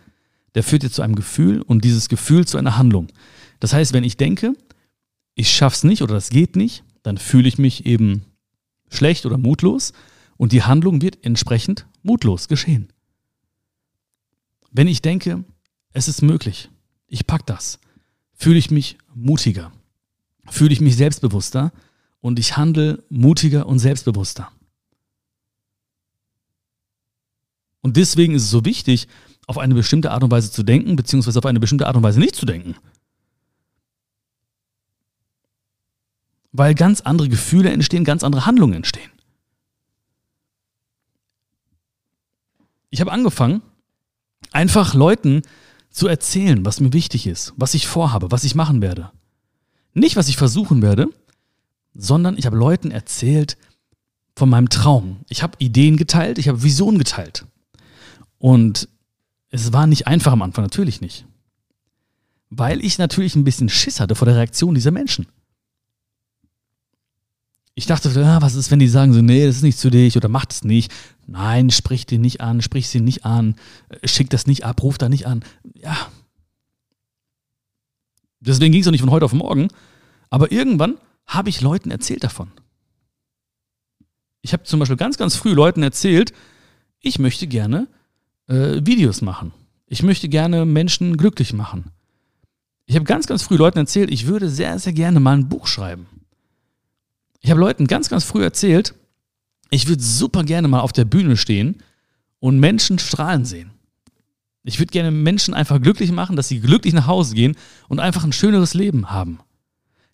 der 0.55 0.63
führt 0.63 0.83
jetzt 0.83 0.95
zu 0.95 1.01
einem 1.01 1.15
Gefühl 1.15 1.61
und 1.61 1.83
dieses 1.83 2.09
Gefühl 2.09 2.47
zu 2.47 2.57
einer 2.57 2.77
Handlung. 2.77 3.07
Das 3.59 3.73
heißt, 3.73 3.93
wenn 3.93 4.03
ich 4.03 4.17
denke, 4.17 4.53
ich 5.35 5.53
schaff's 5.53 5.83
nicht 5.83 6.01
oder 6.01 6.15
das 6.15 6.29
geht 6.29 6.55
nicht, 6.55 6.83
dann 7.03 7.17
fühle 7.17 7.47
ich 7.47 7.57
mich 7.57 7.85
eben 7.85 8.25
schlecht 8.89 9.25
oder 9.25 9.37
mutlos 9.37 9.93
und 10.37 10.53
die 10.53 10.63
Handlung 10.63 11.01
wird 11.01 11.23
entsprechend 11.23 11.85
mutlos 12.01 12.47
geschehen. 12.47 12.87
Wenn 14.71 14.87
ich 14.87 15.01
denke, 15.01 15.43
es 15.93 16.07
ist 16.07 16.21
möglich, 16.21 16.69
ich 17.07 17.27
pack 17.27 17.45
das, 17.45 17.79
fühle 18.33 18.57
ich 18.57 18.71
mich 18.71 18.97
mutiger, 19.13 19.71
fühle 20.49 20.73
ich 20.73 20.81
mich 20.81 20.95
selbstbewusster 20.95 21.71
und 22.21 22.39
ich 22.39 22.57
handle 22.57 23.03
mutiger 23.09 23.67
und 23.67 23.79
selbstbewusster. 23.79 24.51
Und 27.81 27.97
deswegen 27.97 28.33
ist 28.33 28.43
es 28.43 28.49
so 28.49 28.65
wichtig, 28.65 29.07
auf 29.47 29.57
eine 29.57 29.75
bestimmte 29.75 30.11
Art 30.11 30.23
und 30.23 30.31
Weise 30.31 30.51
zu 30.51 30.63
denken, 30.63 30.95
beziehungsweise 30.95 31.39
auf 31.39 31.45
eine 31.45 31.59
bestimmte 31.59 31.87
Art 31.87 31.95
und 31.95 32.03
Weise 32.03 32.19
nicht 32.19 32.35
zu 32.35 32.45
denken. 32.45 32.75
Weil 36.51 36.73
ganz 36.73 37.01
andere 37.01 37.29
Gefühle 37.29 37.69
entstehen, 37.69 38.05
ganz 38.05 38.23
andere 38.23 38.45
Handlungen 38.45 38.75
entstehen. 38.75 39.11
Ich 42.89 43.01
habe 43.01 43.11
angefangen, 43.11 43.61
einfach 44.51 44.93
Leuten 44.93 45.41
zu 45.89 46.07
erzählen, 46.07 46.65
was 46.65 46.79
mir 46.79 46.93
wichtig 46.93 47.27
ist, 47.27 47.53
was 47.57 47.73
ich 47.73 47.87
vorhabe, 47.87 48.31
was 48.31 48.43
ich 48.43 48.55
machen 48.55 48.81
werde. 48.81 49.11
Nicht, 49.93 50.15
was 50.15 50.29
ich 50.29 50.37
versuchen 50.37 50.81
werde, 50.81 51.07
sondern 51.93 52.37
ich 52.37 52.45
habe 52.45 52.57
Leuten 52.57 52.91
erzählt 52.91 53.57
von 54.35 54.49
meinem 54.49 54.69
Traum. 54.69 55.21
Ich 55.29 55.43
habe 55.43 55.57
Ideen 55.59 55.97
geteilt, 55.97 56.37
ich 56.37 56.47
habe 56.47 56.63
Visionen 56.63 56.99
geteilt. 56.99 57.45
Und 58.37 58.89
es 59.49 59.73
war 59.73 59.87
nicht 59.87 60.07
einfach 60.07 60.31
am 60.31 60.41
Anfang, 60.41 60.63
natürlich 60.63 61.01
nicht. 61.01 61.25
Weil 62.49 62.83
ich 62.83 62.97
natürlich 62.97 63.35
ein 63.35 63.43
bisschen 63.43 63.69
Schiss 63.69 63.99
hatte 63.99 64.15
vor 64.15 64.25
der 64.25 64.35
Reaktion 64.35 64.75
dieser 64.75 64.91
Menschen. 64.91 65.27
Ich 67.77 67.85
dachte, 67.85 68.09
ja, 68.09 68.41
was 68.41 68.55
ist, 68.55 68.71
wenn 68.71 68.79
die 68.79 68.87
sagen 68.87 69.11
so, 69.11 69.21
nee, 69.21 69.45
das 69.45 69.57
ist 69.57 69.63
nicht 69.63 69.77
zu 69.77 69.89
dich 69.89 70.15
oder 70.15 70.29
mach 70.29 70.45
das 70.45 70.63
nicht. 70.63 70.93
Nein, 71.27 71.69
sprich 71.71 72.05
den 72.05 72.21
nicht 72.21 72.39
an, 72.39 72.61
sprich 72.61 72.87
sie 72.87 73.01
nicht 73.01 73.25
an, 73.25 73.55
schick 74.05 74.29
das 74.29 74.47
nicht 74.47 74.63
ab, 74.63 74.81
ruf 74.81 74.97
da 74.97 75.09
nicht 75.09 75.27
an. 75.27 75.43
Ja. 75.75 76.09
Deswegen 78.39 78.71
ging 78.71 78.81
es 78.81 78.87
auch 78.87 78.91
nicht 78.91 79.01
von 79.01 79.11
heute 79.11 79.25
auf 79.25 79.33
morgen. 79.33 79.67
Aber 80.29 80.51
irgendwann 80.53 80.97
habe 81.25 81.49
ich 81.49 81.61
Leuten 81.61 81.91
erzählt 81.91 82.23
davon. 82.23 82.51
Ich 84.41 84.53
habe 84.53 84.63
zum 84.63 84.79
Beispiel 84.79 84.97
ganz, 84.97 85.17
ganz 85.17 85.35
früh 85.35 85.51
Leuten 85.51 85.83
erzählt, 85.83 86.31
ich 87.01 87.19
möchte 87.19 87.47
gerne 87.47 87.87
äh, 88.47 88.85
Videos 88.85 89.21
machen. 89.21 89.51
Ich 89.87 90.03
möchte 90.03 90.29
gerne 90.29 90.65
Menschen 90.65 91.17
glücklich 91.17 91.53
machen. 91.53 91.91
Ich 92.85 92.95
habe 92.95 93.05
ganz, 93.05 93.27
ganz 93.27 93.43
früh 93.43 93.55
Leuten 93.55 93.79
erzählt, 93.79 94.11
ich 94.11 94.27
würde 94.27 94.49
sehr, 94.49 94.77
sehr 94.79 94.93
gerne 94.93 95.19
mal 95.19 95.35
ein 95.35 95.49
Buch 95.49 95.67
schreiben. 95.67 96.07
Ich 97.41 97.49
habe 97.49 97.59
Leuten 97.59 97.87
ganz, 97.87 98.09
ganz 98.09 98.23
früh 98.23 98.43
erzählt, 98.43 98.95
ich 99.69 99.87
würde 99.87 100.03
super 100.03 100.43
gerne 100.43 100.67
mal 100.67 100.81
auf 100.81 100.93
der 100.93 101.05
Bühne 101.05 101.37
stehen 101.37 101.77
und 102.39 102.59
Menschen 102.59 102.99
strahlen 102.99 103.45
sehen. 103.45 103.71
Ich 104.63 104.79
würde 104.79 104.91
gerne 104.91 105.11
Menschen 105.11 105.53
einfach 105.53 105.81
glücklich 105.81 106.11
machen, 106.11 106.35
dass 106.35 106.47
sie 106.47 106.59
glücklich 106.59 106.93
nach 106.93 107.07
Hause 107.07 107.35
gehen 107.35 107.55
und 107.87 107.99
einfach 107.99 108.23
ein 108.23 108.33
schöneres 108.33 108.73
Leben 108.73 109.11
haben. 109.11 109.39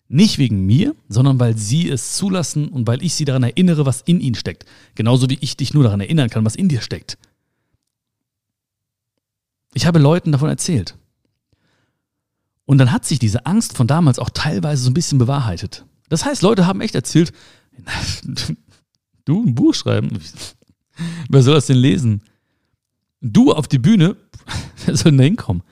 Nicht 0.08 0.36
wegen 0.36 0.66
mir, 0.66 0.94
sondern 1.08 1.40
weil 1.40 1.56
sie 1.56 1.88
es 1.88 2.16
zulassen 2.16 2.68
und 2.68 2.86
weil 2.86 3.02
ich 3.02 3.14
sie 3.14 3.24
daran 3.24 3.44
erinnere, 3.44 3.86
was 3.86 4.02
in 4.02 4.20
ihnen 4.20 4.34
steckt. 4.34 4.66
Genauso 4.94 5.30
wie 5.30 5.38
ich 5.40 5.56
dich 5.56 5.72
nur 5.72 5.84
daran 5.84 6.00
erinnern 6.00 6.28
kann, 6.28 6.44
was 6.44 6.54
in 6.54 6.68
dir 6.68 6.82
steckt. 6.82 7.16
Ich 9.74 9.86
habe 9.86 9.98
Leuten 9.98 10.32
davon 10.32 10.48
erzählt. 10.48 10.96
Und 12.64 12.78
dann 12.78 12.92
hat 12.92 13.04
sich 13.04 13.18
diese 13.18 13.46
Angst 13.46 13.76
von 13.76 13.86
damals 13.86 14.18
auch 14.18 14.30
teilweise 14.30 14.82
so 14.82 14.90
ein 14.90 14.94
bisschen 14.94 15.18
bewahrheitet. 15.18 15.84
Das 16.08 16.24
heißt, 16.24 16.42
Leute 16.42 16.66
haben 16.66 16.80
echt 16.80 16.94
erzählt, 16.94 17.32
du 19.24 19.42
ein 19.42 19.54
Buch 19.54 19.74
schreiben? 19.74 20.18
Wer 21.28 21.42
soll 21.42 21.54
das 21.54 21.66
denn 21.66 21.78
lesen? 21.78 22.22
Du 23.20 23.52
auf 23.52 23.68
die 23.68 23.78
Bühne? 23.78 24.16
Wer 24.86 24.96
soll 24.96 25.12
denn 25.12 25.18
da 25.18 25.24
hinkommen? 25.24 25.62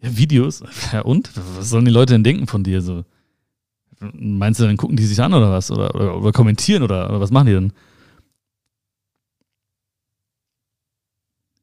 Ja, 0.00 0.16
Videos? 0.16 0.62
Ja, 0.92 1.02
und? 1.02 1.30
Was 1.56 1.70
sollen 1.70 1.84
die 1.84 1.90
Leute 1.90 2.14
denn 2.14 2.24
denken 2.24 2.46
von 2.46 2.62
dir? 2.62 2.82
So? 2.82 3.04
Meinst 4.00 4.60
du, 4.60 4.64
dann 4.64 4.76
gucken 4.76 4.96
die 4.96 5.06
sich 5.06 5.20
an 5.20 5.34
oder 5.34 5.50
was? 5.50 5.70
Oder, 5.70 5.94
oder, 5.94 6.16
oder 6.16 6.32
kommentieren 6.32 6.82
oder, 6.82 7.08
oder 7.10 7.20
was 7.20 7.30
machen 7.30 7.46
die 7.46 7.52
denn? 7.52 7.72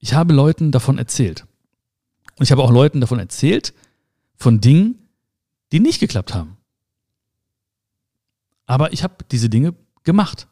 Ich 0.05 0.13
habe 0.13 0.33
Leuten 0.33 0.71
davon 0.71 1.00
erzählt. 1.00 1.47
Und 2.38 2.43
ich 2.43 2.51
habe 2.51 2.62
auch 2.62 2.69
Leuten 2.69 3.01
davon 3.01 3.17
erzählt, 3.17 3.74
von 4.35 4.62
Dingen, 4.62 5.00
die 5.71 5.79
nicht 5.79 6.00
geklappt 6.00 6.35
haben. 6.35 6.57
Aber 8.67 8.93
ich 8.93 9.01
habe 9.01 9.15
diese 9.31 9.50
Dinge 9.50 9.74
gemacht. 10.03 10.47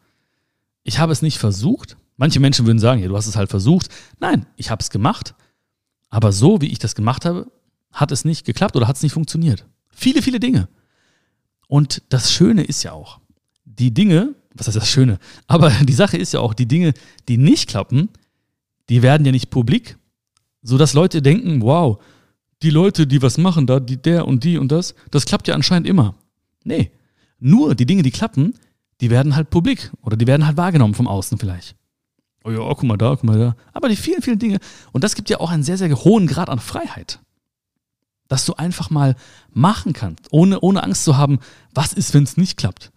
Ich 0.81 0.97
habe 0.97 1.11
es 1.11 1.21
nicht 1.21 1.37
versucht. 1.37 1.97
Manche 2.17 2.39
Menschen 2.39 2.65
würden 2.65 2.79
sagen, 2.79 2.99
ja, 2.99 3.07
du 3.07 3.15
hast 3.15 3.27
es 3.27 3.35
halt 3.35 3.51
versucht. 3.51 3.89
Nein, 4.19 4.47
ich 4.55 4.71
habe 4.71 4.81
es 4.81 4.89
gemacht. 4.89 5.35
Aber 6.09 6.31
so, 6.31 6.59
wie 6.61 6.71
ich 6.71 6.79
das 6.79 6.95
gemacht 6.95 7.23
habe, 7.23 7.51
hat 7.91 8.11
es 8.11 8.25
nicht 8.25 8.47
geklappt 8.47 8.75
oder 8.75 8.87
hat 8.87 8.95
es 8.95 9.03
nicht 9.03 9.13
funktioniert. 9.13 9.67
Viele, 9.91 10.23
viele 10.23 10.39
Dinge. 10.39 10.67
Und 11.67 12.01
das 12.09 12.31
Schöne 12.31 12.63
ist 12.63 12.81
ja 12.81 12.93
auch, 12.93 13.19
die 13.65 13.93
Dinge, 13.93 14.33
was 14.55 14.65
heißt 14.65 14.77
das 14.77 14.89
Schöne? 14.89 15.19
Aber 15.45 15.69
die 15.83 15.93
Sache 15.93 16.17
ist 16.17 16.33
ja 16.33 16.39
auch, 16.39 16.55
die 16.55 16.67
Dinge, 16.67 16.95
die 17.27 17.37
nicht 17.37 17.69
klappen, 17.69 18.09
die 18.93 19.01
werden 19.01 19.25
ja 19.25 19.31
nicht 19.31 19.49
publik, 19.49 19.97
sodass 20.61 20.93
Leute 20.93 21.23
denken, 21.23 21.63
wow, 21.63 21.99
die 22.61 22.69
Leute, 22.69 23.07
die 23.07 23.23
was 23.23 23.39
machen 23.39 23.65
da, 23.65 23.79
die, 23.79 23.99
der 23.99 24.27
und 24.27 24.43
die 24.43 24.59
und 24.59 24.71
das, 24.71 24.93
das 25.09 25.25
klappt 25.25 25.47
ja 25.47 25.55
anscheinend 25.55 25.87
immer. 25.87 26.13
Nee, 26.63 26.91
nur 27.39 27.73
die 27.73 27.87
Dinge, 27.87 28.03
die 28.03 28.11
klappen, 28.11 28.53
die 29.01 29.09
werden 29.09 29.35
halt 29.35 29.49
publik 29.49 29.91
oder 30.03 30.15
die 30.15 30.27
werden 30.27 30.45
halt 30.45 30.57
wahrgenommen 30.57 30.93
vom 30.93 31.07
Außen 31.07 31.39
vielleicht. 31.39 31.75
Oh 32.43 32.51
ja, 32.51 32.59
guck 32.59 32.83
mal 32.83 32.97
da, 32.97 33.15
guck 33.15 33.23
mal 33.23 33.39
da. 33.39 33.55
Aber 33.71 33.89
die 33.89 33.95
vielen, 33.95 34.21
vielen 34.21 34.37
Dinge, 34.37 34.59
und 34.91 35.03
das 35.03 35.15
gibt 35.15 35.31
ja 35.31 35.39
auch 35.39 35.49
einen 35.49 35.63
sehr, 35.63 35.79
sehr 35.79 35.89
hohen 36.03 36.27
Grad 36.27 36.49
an 36.49 36.59
Freiheit. 36.59 37.17
Dass 38.27 38.45
du 38.45 38.53
einfach 38.53 38.91
mal 38.91 39.15
machen 39.49 39.93
kannst, 39.93 40.27
ohne, 40.29 40.59
ohne 40.59 40.83
Angst 40.83 41.03
zu 41.03 41.17
haben, 41.17 41.39
was 41.73 41.93
ist, 41.93 42.13
wenn 42.13 42.25
es 42.25 42.37
nicht 42.37 42.57
klappt? 42.57 42.91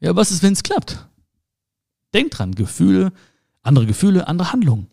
Ja, 0.00 0.16
was 0.16 0.32
ist, 0.32 0.42
wenn 0.42 0.54
es 0.54 0.64
klappt? 0.64 1.06
Denk 2.14 2.32
dran, 2.32 2.56
Gefühle, 2.56 3.12
andere 3.62 3.86
Gefühle, 3.86 4.26
andere 4.26 4.52
Handlungen. 4.52 4.88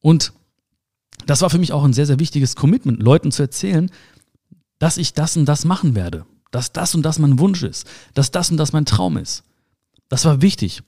Und 0.00 0.32
das 1.26 1.42
war 1.42 1.50
für 1.50 1.58
mich 1.58 1.72
auch 1.72 1.84
ein 1.84 1.92
sehr, 1.92 2.06
sehr 2.06 2.18
wichtiges 2.18 2.56
Commitment, 2.56 3.02
Leuten 3.02 3.32
zu 3.32 3.42
erzählen, 3.42 3.90
dass 4.78 4.96
ich 4.96 5.12
das 5.12 5.36
und 5.36 5.46
das 5.46 5.64
machen 5.64 5.94
werde, 5.94 6.24
dass 6.50 6.72
das 6.72 6.94
und 6.94 7.02
das 7.02 7.18
mein 7.18 7.38
Wunsch 7.38 7.62
ist, 7.62 7.86
dass 8.14 8.30
das 8.30 8.50
und 8.50 8.56
das 8.56 8.72
mein 8.72 8.86
Traum 8.86 9.16
ist. 9.16 9.42
Das 10.08 10.24
war 10.24 10.40
wichtig, 10.40 10.82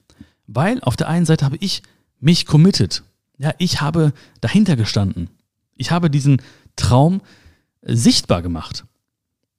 weil 0.47 0.81
auf 0.83 0.97
der 0.97 1.09
einen 1.09 1.27
Seite 1.27 1.45
habe 1.45 1.57
ich 1.61 1.83
mich 2.21 2.47
committed. 2.47 3.03
Ja, 3.39 3.53
ich 3.59 3.81
habe 3.81 4.13
dahinter 4.41 4.77
gestanden. 4.77 5.31
Ich 5.77 5.91
habe 5.91 6.11
diesen 6.11 6.43
Traum 6.77 7.23
sichtbar 7.83 8.43
gemacht. 8.43 8.85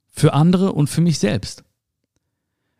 Für 0.09 0.33
andere 0.33 0.73
und 0.73 0.87
für 0.87 1.01
mich 1.01 1.19
selbst. 1.19 1.63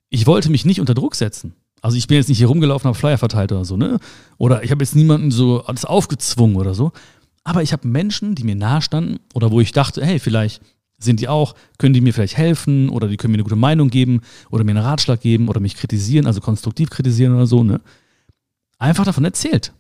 Ich 0.10 0.28
wollte 0.28 0.50
mich 0.50 0.66
nicht 0.66 0.80
unter 0.80 0.94
Druck 0.94 1.16
setzen. 1.16 1.56
Also 1.82 1.98
ich 1.98 2.08
bin 2.08 2.18
jetzt 2.18 2.30
nicht 2.30 2.38
hier 2.38 2.48
rumgelaufen, 2.48 2.88
habe 2.88 2.98
Flyer 2.98 3.18
verteilt 3.18 3.52
oder 3.52 3.66
so, 3.66 3.76
ne? 3.76 4.00
Oder 4.38 4.64
ich 4.64 4.72
habe 4.72 4.84
jetzt 4.84 4.96
niemanden 4.96 5.32
so 5.32 5.64
alles 5.64 5.84
aufgezwungen 5.84 6.56
oder 6.56 6.76
so. 6.76 6.92
Aber 7.44 7.64
ich 7.64 7.74
habe 7.74 7.88
Menschen, 7.88 8.36
die 8.36 8.44
mir 8.44 8.56
nahestanden 8.56 9.20
oder 9.34 9.52
wo 9.52 9.60
ich 9.62 9.72
dachte, 9.72 10.06
hey, 10.06 10.20
vielleicht 10.20 10.62
sind 11.00 11.20
die 11.20 11.28
auch, 11.28 11.56
können 11.80 11.96
die 11.96 12.02
mir 12.02 12.14
vielleicht 12.14 12.38
helfen 12.38 12.90
oder 12.90 13.08
die 13.08 13.18
können 13.18 13.32
mir 13.32 13.38
eine 13.38 13.44
gute 13.44 13.56
Meinung 13.56 13.90
geben 13.90 14.22
oder 14.52 14.64
mir 14.64 14.72
einen 14.72 14.86
Ratschlag 14.86 15.20
geben 15.20 15.50
oder 15.50 15.60
mich 15.60 15.76
kritisieren, 15.76 16.28
also 16.28 16.40
konstruktiv 16.40 16.92
kritisieren 16.92 17.36
oder 17.36 17.48
so, 17.48 17.64
ne? 17.64 17.82
Einfach 18.78 19.06
davon 19.06 19.26
erzählt. 19.26 19.74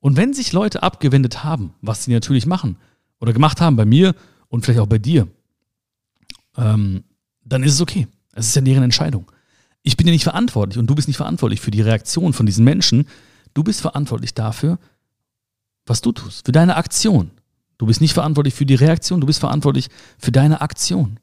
Und 0.00 0.16
wenn 0.16 0.32
sich 0.32 0.52
Leute 0.52 0.84
abgewendet 0.84 1.42
haben, 1.42 1.74
was 1.80 2.04
sie 2.04 2.12
natürlich 2.12 2.46
machen 2.46 2.76
oder 3.18 3.32
gemacht 3.32 3.60
haben 3.60 3.74
bei 3.74 3.84
mir 3.84 4.14
und 4.48 4.64
vielleicht 4.64 4.80
auch 4.80 4.86
bei 4.86 4.98
dir, 4.98 5.26
ähm, 6.56 7.02
dann 7.44 7.64
ist 7.64 7.74
es 7.74 7.80
okay. 7.80 8.06
Es 8.32 8.48
ist 8.48 8.54
ja 8.54 8.62
deren 8.62 8.84
Entscheidung. 8.84 9.30
Ich 9.86 9.96
bin 9.96 10.08
ja 10.08 10.12
nicht 10.12 10.24
verantwortlich 10.24 10.78
und 10.78 10.88
du 10.88 10.96
bist 10.96 11.06
nicht 11.06 11.16
verantwortlich 11.16 11.60
für 11.60 11.70
die 11.70 11.80
Reaktion 11.80 12.32
von 12.32 12.44
diesen 12.44 12.64
Menschen. 12.64 13.06
Du 13.54 13.62
bist 13.62 13.80
verantwortlich 13.80 14.34
dafür, 14.34 14.80
was 15.86 16.00
du 16.00 16.10
tust, 16.10 16.44
für 16.44 16.50
deine 16.50 16.74
Aktion. 16.74 17.30
Du 17.78 17.86
bist 17.86 18.00
nicht 18.00 18.12
verantwortlich 18.12 18.52
für 18.52 18.66
die 18.66 18.74
Reaktion, 18.74 19.20
du 19.20 19.28
bist 19.28 19.38
verantwortlich 19.38 19.88
für 20.18 20.32
deine 20.32 20.60
Aktion. 20.60 21.20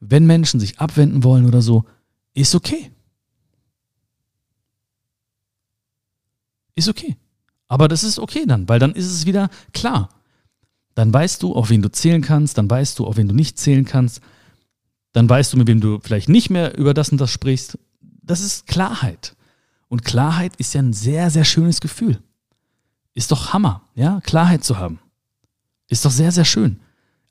Wenn 0.00 0.24
Menschen 0.24 0.60
sich 0.60 0.78
abwenden 0.78 1.24
wollen 1.24 1.44
oder 1.44 1.60
so, 1.60 1.84
ist 2.32 2.54
okay. 2.54 2.90
Ist 6.74 6.88
okay. 6.88 7.18
Aber 7.66 7.86
das 7.88 8.02
ist 8.02 8.18
okay 8.18 8.46
dann, 8.46 8.66
weil 8.66 8.78
dann 8.78 8.94
ist 8.94 9.12
es 9.12 9.26
wieder 9.26 9.50
klar. 9.74 10.08
Dann 10.94 11.12
weißt 11.12 11.42
du, 11.42 11.54
auf 11.54 11.68
wen 11.68 11.82
du 11.82 11.92
zählen 11.92 12.22
kannst, 12.22 12.56
dann 12.56 12.70
weißt 12.70 12.98
du, 12.98 13.06
auf 13.06 13.18
wen 13.18 13.28
du 13.28 13.34
nicht 13.34 13.58
zählen 13.58 13.84
kannst 13.84 14.22
dann 15.12 15.28
weißt 15.28 15.52
du, 15.52 15.56
mit 15.56 15.66
wem 15.66 15.80
du 15.80 16.00
vielleicht 16.02 16.28
nicht 16.28 16.50
mehr 16.50 16.76
über 16.76 16.94
das 16.94 17.10
und 17.10 17.18
das 17.18 17.30
sprichst. 17.30 17.78
Das 18.22 18.40
ist 18.40 18.66
Klarheit. 18.66 19.34
Und 19.88 20.04
Klarheit 20.04 20.56
ist 20.56 20.74
ja 20.74 20.82
ein 20.82 20.92
sehr, 20.92 21.30
sehr 21.30 21.44
schönes 21.44 21.80
Gefühl. 21.80 22.18
Ist 23.14 23.32
doch 23.32 23.52
Hammer, 23.52 23.82
ja, 23.94 24.20
Klarheit 24.20 24.64
zu 24.64 24.78
haben. 24.78 25.00
Ist 25.88 26.04
doch 26.04 26.10
sehr, 26.10 26.30
sehr 26.30 26.44
schön. 26.44 26.80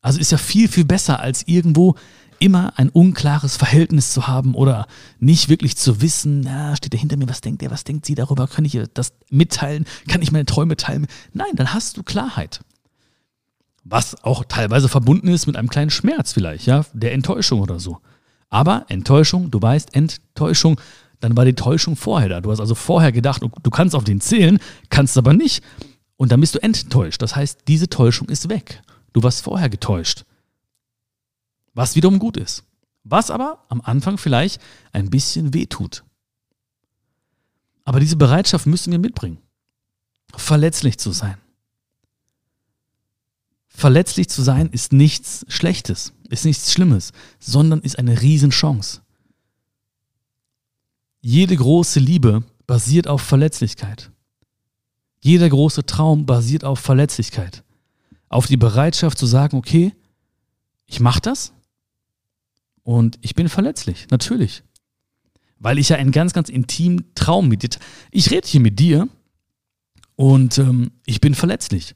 Also 0.01 0.19
ist 0.19 0.31
ja 0.31 0.37
viel, 0.37 0.67
viel 0.67 0.85
besser, 0.85 1.19
als 1.19 1.47
irgendwo 1.47 1.95
immer 2.39 2.73
ein 2.77 2.89
unklares 2.89 3.57
Verhältnis 3.57 4.13
zu 4.13 4.27
haben 4.27 4.53
oder 4.53 4.87
nicht 5.19 5.49
wirklich 5.49 5.75
zu 5.75 6.01
wissen, 6.01 6.41
na, 6.41 6.75
steht 6.75 6.93
er 6.93 6.99
hinter 6.99 7.17
mir, 7.17 7.29
was 7.29 7.41
denkt 7.41 7.63
er, 7.63 7.71
was 7.71 7.83
denkt 7.83 8.05
sie 8.05 8.15
darüber, 8.15 8.47
kann 8.47 8.65
ich 8.65 8.79
das 8.93 9.13
mitteilen, 9.29 9.85
kann 10.07 10.21
ich 10.21 10.31
meine 10.31 10.45
Träume 10.45 10.77
teilen? 10.77 11.07
Nein, 11.33 11.55
dann 11.55 11.73
hast 11.73 11.97
du 11.97 12.03
Klarheit. 12.03 12.61
Was 13.89 14.21
auch 14.23 14.43
teilweise 14.43 14.89
verbunden 14.89 15.29
ist 15.29 15.47
mit 15.47 15.55
einem 15.55 15.69
kleinen 15.69 15.89
Schmerz 15.89 16.33
vielleicht, 16.33 16.65
ja, 16.65 16.85
der 16.91 17.13
Enttäuschung 17.13 17.61
oder 17.61 17.79
so. 17.79 17.99
Aber 18.49 18.85
Enttäuschung, 18.89 19.49
du 19.49 19.61
weißt, 19.61 19.95
Enttäuschung, 19.95 20.79
dann 21.21 21.37
war 21.37 21.45
die 21.45 21.53
Täuschung 21.53 21.95
vorher 21.95 22.27
da. 22.27 22.41
Du 22.41 22.51
hast 22.51 22.59
also 22.59 22.75
vorher 22.75 23.13
gedacht, 23.13 23.41
du 23.41 23.69
kannst 23.69 23.95
auf 23.95 24.03
den 24.03 24.19
zählen, 24.19 24.59
kannst 24.89 25.17
aber 25.17 25.33
nicht. 25.33 25.63
Und 26.17 26.31
dann 26.31 26.41
bist 26.41 26.55
du 26.55 26.59
enttäuscht. 26.61 27.21
Das 27.21 27.35
heißt, 27.35 27.61
diese 27.67 27.87
Täuschung 27.87 28.27
ist 28.27 28.49
weg. 28.49 28.81
Du 29.13 29.23
warst 29.23 29.41
vorher 29.41 29.69
getäuscht. 29.69 30.25
Was 31.73 31.95
wiederum 31.95 32.19
gut 32.19 32.35
ist. 32.35 32.63
Was 33.03 33.31
aber 33.31 33.63
am 33.69 33.79
Anfang 33.81 34.17
vielleicht 34.17 34.61
ein 34.91 35.09
bisschen 35.09 35.53
wehtut. 35.53 36.03
Aber 37.85 38.01
diese 38.01 38.17
Bereitschaft 38.17 38.65
müssen 38.65 38.91
wir 38.91 38.99
mitbringen. 38.99 39.37
Verletzlich 40.35 40.97
zu 40.97 41.11
sein. 41.11 41.37
Verletzlich 43.77 44.27
zu 44.27 44.41
sein 44.41 44.71
ist 44.71 44.91
nichts 44.91 45.45
Schlechtes, 45.49 46.11
ist 46.29 46.45
nichts 46.45 46.73
Schlimmes, 46.73 47.11
sondern 47.39 47.81
ist 47.81 47.99
eine 47.99 48.23
Riesenchance. 48.23 49.01
Jede 51.21 51.55
große 51.55 51.99
Liebe 51.99 52.43
basiert 52.65 53.07
auf 53.07 53.21
Verletzlichkeit. 53.21 54.09
Jeder 55.21 55.47
große 55.47 55.85
Traum 55.85 56.25
basiert 56.25 56.63
auf 56.63 56.79
Verletzlichkeit. 56.79 57.63
Auf 58.29 58.47
die 58.47 58.57
Bereitschaft 58.57 59.19
zu 59.19 59.27
sagen, 59.27 59.55
okay, 59.55 59.93
ich 60.87 60.99
mache 60.99 61.21
das 61.21 61.53
und 62.81 63.19
ich 63.21 63.35
bin 63.35 63.47
verletzlich, 63.47 64.07
natürlich. 64.09 64.63
Weil 65.59 65.77
ich 65.77 65.89
ja 65.89 65.97
einen 65.97 66.11
ganz, 66.11 66.33
ganz 66.33 66.49
intimen 66.49 67.13
Traum 67.13 67.47
mit 67.47 67.61
dir. 67.61 67.69
Ich 68.09 68.31
rede 68.31 68.47
hier 68.47 68.59
mit 68.59 68.79
dir 68.79 69.07
und 70.15 70.57
ähm, 70.57 70.93
ich 71.05 71.21
bin 71.21 71.35
verletzlich 71.35 71.93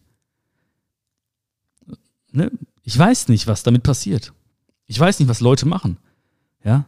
ne, 2.32 2.52
ich 2.84 2.98
weiß 2.98 3.28
nicht, 3.28 3.48
was 3.48 3.64
damit 3.64 3.84
passiert. 3.84 4.34
Ich 4.88 5.00
weiß 5.00 5.20
nicht, 5.20 5.30
was 5.30 5.40
Leute 5.40 5.68
machen. 5.68 5.98
Ja. 6.64 6.86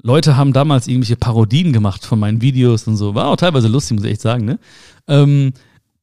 Leute 0.00 0.36
haben 0.36 0.52
damals 0.52 0.88
irgendwelche 0.88 1.16
Parodien 1.16 1.72
gemacht 1.72 2.04
von 2.04 2.18
meinen 2.18 2.40
Videos 2.40 2.86
und 2.86 2.96
so. 2.96 3.14
War 3.14 3.28
auch 3.28 3.36
teilweise 3.36 3.68
lustig, 3.68 3.96
muss 3.96 4.04
ich 4.04 4.12
echt 4.12 4.20
sagen, 4.20 4.44
ne? 4.44 4.58
Ähm, 5.06 5.52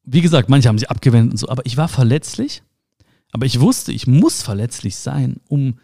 wie 0.03 0.21
gesagt, 0.21 0.49
manche 0.49 0.69
haben 0.69 0.79
sich 0.79 0.89
abgewendet 0.89 1.31
und 1.31 1.37
so, 1.37 1.49
aber 1.49 1.65
ich 1.65 1.77
war 1.77 1.87
verletzlich. 1.87 2.63
Aber 3.31 3.45
ich 3.45 3.59
wusste, 3.59 3.91
ich 3.91 4.07
muss 4.07 4.41
verletzlich 4.41 4.95
sein, 4.95 5.39
um 5.47 5.79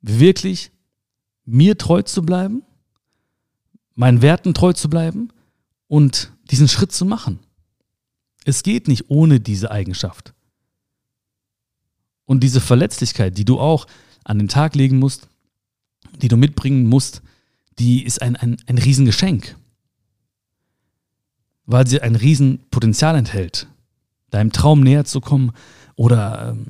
wirklich 0.00 0.72
mir 1.44 1.78
treu 1.78 2.02
zu 2.02 2.22
bleiben, 2.22 2.62
meinen 3.94 4.22
Werten 4.22 4.54
treu 4.54 4.72
zu 4.72 4.90
bleiben 4.90 5.28
und 5.86 6.32
diesen 6.50 6.68
Schritt 6.68 6.92
zu 6.92 7.04
machen. 7.04 7.38
Es 8.44 8.62
geht 8.62 8.88
nicht 8.88 9.08
ohne 9.08 9.40
diese 9.40 9.70
Eigenschaft. 9.70 10.34
Und 12.26 12.42
diese 12.42 12.60
Verletzlichkeit, 12.60 13.36
die 13.36 13.44
du 13.44 13.60
auch 13.60 13.86
an 14.24 14.38
den 14.38 14.48
Tag 14.48 14.74
legen 14.74 14.98
musst, 14.98 15.28
die 16.22 16.28
du 16.28 16.36
mitbringen 16.36 16.86
musst, 16.86 17.22
die 17.78 18.04
ist 18.04 18.22
ein, 18.22 18.36
ein, 18.36 18.56
ein 18.66 18.78
Riesengeschenk. 18.78 19.56
Weil 21.66 21.86
sie 21.86 22.00
ein 22.00 22.16
Riesenpotenzial 22.16 23.16
enthält, 23.16 23.66
deinem 24.30 24.52
Traum 24.52 24.80
näher 24.80 25.04
zu 25.04 25.20
kommen 25.20 25.52
oder 25.96 26.50
ähm, 26.50 26.66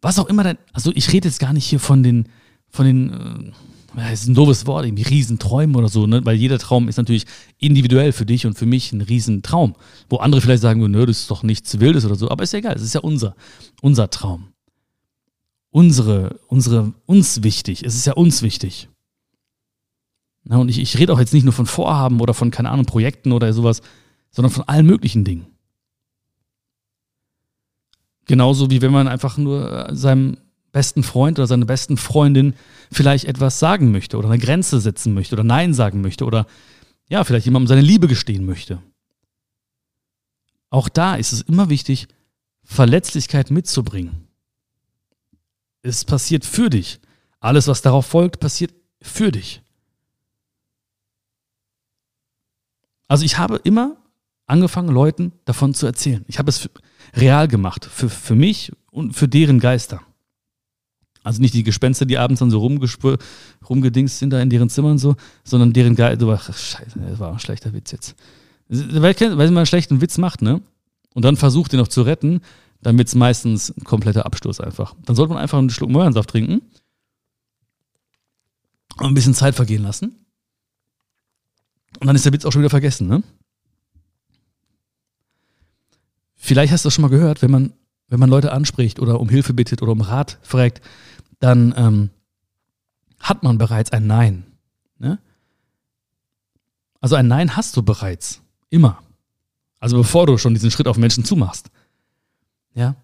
was 0.00 0.18
auch 0.18 0.26
immer 0.26 0.44
dein, 0.44 0.58
also 0.72 0.92
ich 0.94 1.12
rede 1.12 1.28
jetzt 1.28 1.40
gar 1.40 1.52
nicht 1.52 1.66
hier 1.66 1.80
von 1.80 2.02
den, 2.02 2.28
von 2.68 2.86
den, 2.86 3.52
äh, 3.96 4.12
ist 4.12 4.28
ein 4.28 4.34
doofes 4.34 4.66
Wort, 4.66 4.86
irgendwie 4.86 5.02
Riesenträumen 5.02 5.74
oder 5.74 5.88
so, 5.88 6.06
ne? 6.06 6.24
weil 6.24 6.36
jeder 6.36 6.58
Traum 6.58 6.88
ist 6.88 6.96
natürlich 6.96 7.26
individuell 7.58 8.12
für 8.12 8.26
dich 8.26 8.46
und 8.46 8.54
für 8.56 8.66
mich 8.66 8.92
ein 8.92 9.00
Riesentraum. 9.00 9.74
Wo 10.08 10.18
andere 10.18 10.40
vielleicht 10.40 10.62
sagen, 10.62 10.88
nö, 10.90 11.06
das 11.06 11.20
ist 11.20 11.30
doch 11.30 11.42
nichts 11.42 11.80
Wildes 11.80 12.04
oder 12.04 12.14
so, 12.14 12.30
aber 12.30 12.44
ist 12.44 12.52
ja 12.52 12.60
egal, 12.60 12.76
es 12.76 12.82
ist 12.82 12.94
ja 12.94 13.00
unser, 13.00 13.34
unser 13.80 14.10
Traum 14.10 14.48
unsere, 15.76 16.40
unsere, 16.46 16.94
uns 17.04 17.42
wichtig. 17.42 17.84
Es 17.84 17.94
ist 17.94 18.06
ja 18.06 18.14
uns 18.14 18.40
wichtig. 18.40 18.88
Na, 20.42 20.56
und 20.56 20.70
ich, 20.70 20.78
ich 20.78 20.96
rede 20.96 21.12
auch 21.12 21.20
jetzt 21.20 21.34
nicht 21.34 21.44
nur 21.44 21.52
von 21.52 21.66
Vorhaben 21.66 22.20
oder 22.20 22.32
von, 22.32 22.50
keine 22.50 22.70
Ahnung, 22.70 22.86
Projekten 22.86 23.30
oder 23.30 23.52
sowas, 23.52 23.82
sondern 24.30 24.50
von 24.52 24.66
allen 24.66 24.86
möglichen 24.86 25.22
Dingen. 25.22 25.44
Genauso 28.24 28.70
wie 28.70 28.80
wenn 28.80 28.90
man 28.90 29.06
einfach 29.06 29.36
nur 29.36 29.90
äh, 29.90 29.94
seinem 29.94 30.38
besten 30.72 31.02
Freund 31.02 31.38
oder 31.38 31.46
seiner 31.46 31.66
besten 31.66 31.98
Freundin 31.98 32.54
vielleicht 32.90 33.26
etwas 33.26 33.58
sagen 33.58 33.92
möchte 33.92 34.16
oder 34.16 34.30
eine 34.30 34.38
Grenze 34.38 34.80
setzen 34.80 35.12
möchte 35.12 35.34
oder 35.34 35.44
Nein 35.44 35.74
sagen 35.74 36.00
möchte 36.00 36.24
oder 36.24 36.46
ja, 37.10 37.22
vielleicht 37.22 37.44
jemandem 37.44 37.68
seine 37.68 37.82
Liebe 37.82 38.08
gestehen 38.08 38.46
möchte. 38.46 38.80
Auch 40.70 40.88
da 40.88 41.16
ist 41.16 41.34
es 41.34 41.42
immer 41.42 41.68
wichtig, 41.68 42.08
Verletzlichkeit 42.64 43.50
mitzubringen. 43.50 44.25
Es 45.86 46.04
passiert 46.04 46.44
für 46.44 46.68
dich. 46.68 47.00
Alles, 47.38 47.68
was 47.68 47.80
darauf 47.80 48.06
folgt, 48.06 48.40
passiert 48.40 48.74
für 49.00 49.30
dich. 49.30 49.62
Also 53.08 53.24
ich 53.24 53.38
habe 53.38 53.60
immer 53.62 53.96
angefangen, 54.46 54.88
Leuten 54.88 55.32
davon 55.44 55.74
zu 55.74 55.86
erzählen. 55.86 56.24
Ich 56.26 56.38
habe 56.38 56.50
es 56.50 56.68
real 57.14 57.46
gemacht, 57.46 57.84
für, 57.84 58.08
für 58.08 58.34
mich 58.34 58.72
und 58.90 59.12
für 59.12 59.28
deren 59.28 59.60
Geister. 59.60 60.02
Also 61.22 61.40
nicht 61.40 61.54
die 61.54 61.62
Gespenster, 61.62 62.04
die 62.04 62.18
abends 62.18 62.40
dann 62.40 62.50
so 62.50 62.58
rumgedingst 62.58 64.18
sind 64.18 64.30
da 64.30 64.40
in 64.40 64.50
deren 64.50 64.70
Zimmern 64.70 64.98
so, 64.98 65.14
sondern 65.44 65.72
deren 65.72 65.94
Geister. 65.94 66.38
Scheiße, 66.52 66.98
das 66.98 67.18
war 67.18 67.32
ein 67.32 67.38
schlechter 67.38 67.72
Witz 67.72 67.92
jetzt. 67.92 68.16
Weil, 68.68 69.14
weil 69.20 69.48
man 69.48 69.58
einen 69.58 69.66
schlechten 69.66 70.00
Witz 70.00 70.18
macht, 70.18 70.42
ne? 70.42 70.62
Und 71.14 71.24
dann 71.24 71.36
versucht, 71.36 71.72
den 71.72 71.80
noch 71.80 71.88
zu 71.88 72.02
retten, 72.02 72.42
dann 72.80 72.98
wird 72.98 73.08
es 73.08 73.14
meistens 73.14 73.70
ein 73.70 73.84
kompletter 73.84 74.26
Abstoß 74.26 74.60
einfach. 74.60 74.94
Dann 75.04 75.16
sollte 75.16 75.32
man 75.32 75.42
einfach 75.42 75.58
einen 75.58 75.70
Schluck 75.70 75.90
Möhrensaft 75.90 76.30
trinken 76.30 76.62
und 78.98 79.06
ein 79.06 79.14
bisschen 79.14 79.34
Zeit 79.34 79.54
vergehen 79.54 79.82
lassen. 79.82 80.26
Und 82.00 82.06
dann 82.06 82.16
ist 82.16 82.24
der 82.24 82.32
Witz 82.32 82.44
auch 82.44 82.52
schon 82.52 82.62
wieder 82.62 82.70
vergessen, 82.70 83.08
ne? 83.08 83.22
Vielleicht 86.34 86.72
hast 86.72 86.84
du 86.84 86.88
das 86.88 86.94
schon 86.94 87.02
mal 87.02 87.08
gehört, 87.08 87.42
wenn 87.42 87.50
man, 87.50 87.72
wenn 88.08 88.20
man 88.20 88.30
Leute 88.30 88.52
anspricht 88.52 89.00
oder 89.00 89.18
um 89.18 89.28
Hilfe 89.28 89.52
bittet 89.52 89.82
oder 89.82 89.90
um 89.90 90.00
Rat 90.00 90.38
fragt, 90.42 90.80
dann 91.40 91.74
ähm, 91.76 92.10
hat 93.18 93.42
man 93.42 93.58
bereits 93.58 93.90
ein 93.90 94.06
Nein. 94.06 94.44
Ne? 94.98 95.18
Also 97.00 97.16
ein 97.16 97.26
Nein 97.26 97.56
hast 97.56 97.76
du 97.76 97.82
bereits. 97.82 98.42
Immer. 98.70 99.02
Also 99.80 99.96
bevor 99.96 100.26
du 100.26 100.38
schon 100.38 100.54
diesen 100.54 100.70
Schritt 100.70 100.86
auf 100.86 100.98
Menschen 100.98 101.24
zumachst. 101.24 101.70
Ja. 102.76 102.94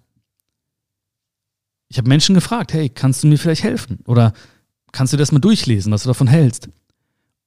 Ich 1.89 1.99
habe 1.99 2.09
Menschen 2.09 2.35
gefragt, 2.35 2.73
hey, 2.73 2.89
kannst 2.89 3.23
du 3.23 3.27
mir 3.27 3.39
vielleicht 3.39 3.65
helfen? 3.65 3.99
Oder 4.07 4.33
kannst 4.93 5.13
du 5.13 5.17
das 5.17 5.33
mal 5.33 5.41
durchlesen, 5.41 5.93
was 5.93 6.05
du 6.05 6.09
davon 6.09 6.29
hältst? 6.29 6.69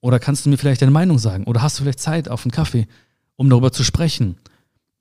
Oder 0.01 0.19
kannst 0.19 0.45
du 0.45 0.49
mir 0.49 0.57
vielleicht 0.57 0.81
deine 0.81 0.91
Meinung 0.91 1.17
sagen? 1.19 1.45
Oder 1.45 1.61
hast 1.61 1.79
du 1.79 1.83
vielleicht 1.83 1.99
Zeit 1.99 2.27
auf 2.27 2.43
einen 2.43 2.51
Kaffee, 2.51 2.87
um 3.37 3.49
darüber 3.49 3.71
zu 3.71 3.83
sprechen? 3.83 4.37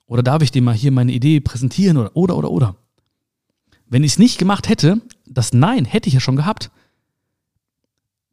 Oder 0.05 0.23
darf 0.23 0.41
ich 0.41 0.51
dir 0.51 0.61
mal 0.61 0.73
hier 0.73 0.91
meine 0.91 1.11
Idee 1.11 1.41
präsentieren? 1.41 1.97
Oder, 1.97 2.15
oder, 2.15 2.37
oder, 2.37 2.51
oder. 2.51 2.75
Wenn 3.87 4.03
ich 4.03 4.13
es 4.13 4.19
nicht 4.19 4.37
gemacht 4.37 4.69
hätte, 4.69 5.01
das 5.25 5.53
Nein 5.53 5.85
hätte 5.85 6.07
ich 6.07 6.13
ja 6.13 6.19
schon 6.19 6.35
gehabt. 6.35 6.71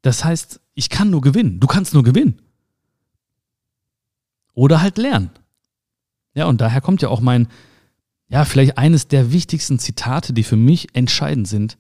Das 0.03 0.25
heißt, 0.25 0.61
ich 0.75 0.91
kann 0.91 1.11
nur 1.11 1.21
gewinnen. 1.21 1.61
Du 1.61 1.67
kannst 1.67 1.95
nur 1.95 2.03
gewinnen. 2.03 2.41
Oder 4.55 4.83
halt 4.83 4.99
lernen. 4.99 5.31
Ja, 6.35 6.47
und 6.47 6.61
daher 6.61 6.81
kommt 6.81 7.03
ja 7.03 7.09
auch 7.09 7.21
mein, 7.21 7.49
ja, 8.33 8.47
vielleicht 8.47 8.79
eines 8.79 9.09
der 9.09 9.31
wichtigsten 9.31 9.79
Zitate, 9.79 10.33
die 10.33 10.43
für 10.43 10.57
mich 10.57 10.89
entscheidend 10.95 11.47
sind. 11.47 11.77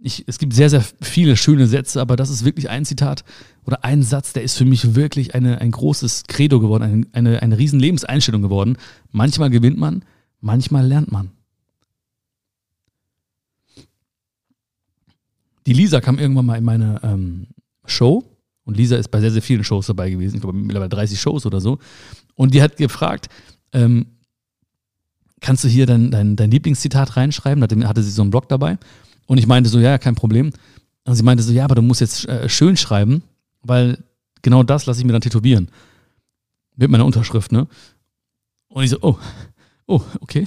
Ich, 0.00 0.24
es 0.26 0.40
gibt 0.40 0.54
sehr, 0.54 0.68
sehr 0.68 0.84
viele 1.00 1.36
schöne 1.36 1.68
Sätze, 1.68 2.00
aber 2.00 2.16
das 2.16 2.30
ist 2.30 2.44
wirklich 2.44 2.68
ein 2.68 2.84
Zitat 2.84 3.22
oder 3.64 3.84
ein 3.84 4.02
Satz, 4.02 4.32
der 4.32 4.42
ist 4.42 4.58
für 4.58 4.64
mich 4.64 4.96
wirklich 4.96 5.36
eine, 5.36 5.60
ein 5.60 5.70
großes 5.70 6.24
Credo 6.26 6.58
geworden, 6.58 6.82
eine, 6.82 7.06
eine, 7.12 7.42
eine 7.42 7.58
riesen 7.58 7.78
Lebenseinstellung 7.78 8.42
geworden. 8.42 8.76
Manchmal 9.12 9.50
gewinnt 9.50 9.78
man, 9.78 10.04
manchmal 10.40 10.84
lernt 10.84 11.12
man. 11.12 11.30
Die 15.68 15.74
Lisa 15.74 16.00
kam 16.00 16.18
irgendwann 16.18 16.46
mal 16.46 16.58
in 16.58 16.64
meine 16.64 17.00
ähm, 17.04 17.46
Show 17.84 18.24
und 18.64 18.76
Lisa 18.76 18.96
ist 18.96 19.12
bei 19.12 19.20
sehr, 19.20 19.30
sehr 19.30 19.42
vielen 19.42 19.62
Shows 19.62 19.86
dabei 19.86 20.10
gewesen, 20.10 20.34
ich 20.34 20.42
glaube 20.42 20.58
mittlerweile 20.58 20.88
30 20.88 21.20
Shows 21.20 21.46
oder 21.46 21.60
so. 21.60 21.78
Und 22.34 22.52
die 22.52 22.62
hat 22.62 22.76
gefragt, 22.78 23.28
ähm, 23.72 24.06
kannst 25.42 25.64
du 25.64 25.68
hier 25.68 25.84
dein, 25.84 26.10
dein, 26.10 26.36
dein 26.36 26.50
Lieblingszitat 26.50 27.16
reinschreiben? 27.16 27.60
Da 27.60 27.88
hatte 27.88 28.02
sie 28.02 28.10
so 28.10 28.22
einen 28.22 28.30
Blog 28.30 28.48
dabei. 28.48 28.78
Und 29.26 29.38
ich 29.38 29.46
meinte 29.46 29.68
so, 29.68 29.78
ja, 29.78 29.98
kein 29.98 30.14
Problem. 30.14 30.52
Und 31.04 31.14
sie 31.14 31.22
meinte 31.22 31.42
so, 31.42 31.52
ja, 31.52 31.64
aber 31.64 31.74
du 31.74 31.82
musst 31.82 32.00
jetzt 32.00 32.26
äh, 32.28 32.48
schön 32.48 32.76
schreiben, 32.76 33.22
weil 33.62 33.98
genau 34.40 34.62
das 34.62 34.86
lasse 34.86 35.00
ich 35.00 35.04
mir 35.04 35.12
dann 35.12 35.20
tätowieren. 35.20 35.68
Mit 36.76 36.90
meiner 36.90 37.04
Unterschrift, 37.04 37.52
ne? 37.52 37.66
Und 38.68 38.84
ich 38.84 38.90
so, 38.90 38.98
oh, 39.02 39.18
oh, 39.86 40.00
okay. 40.20 40.46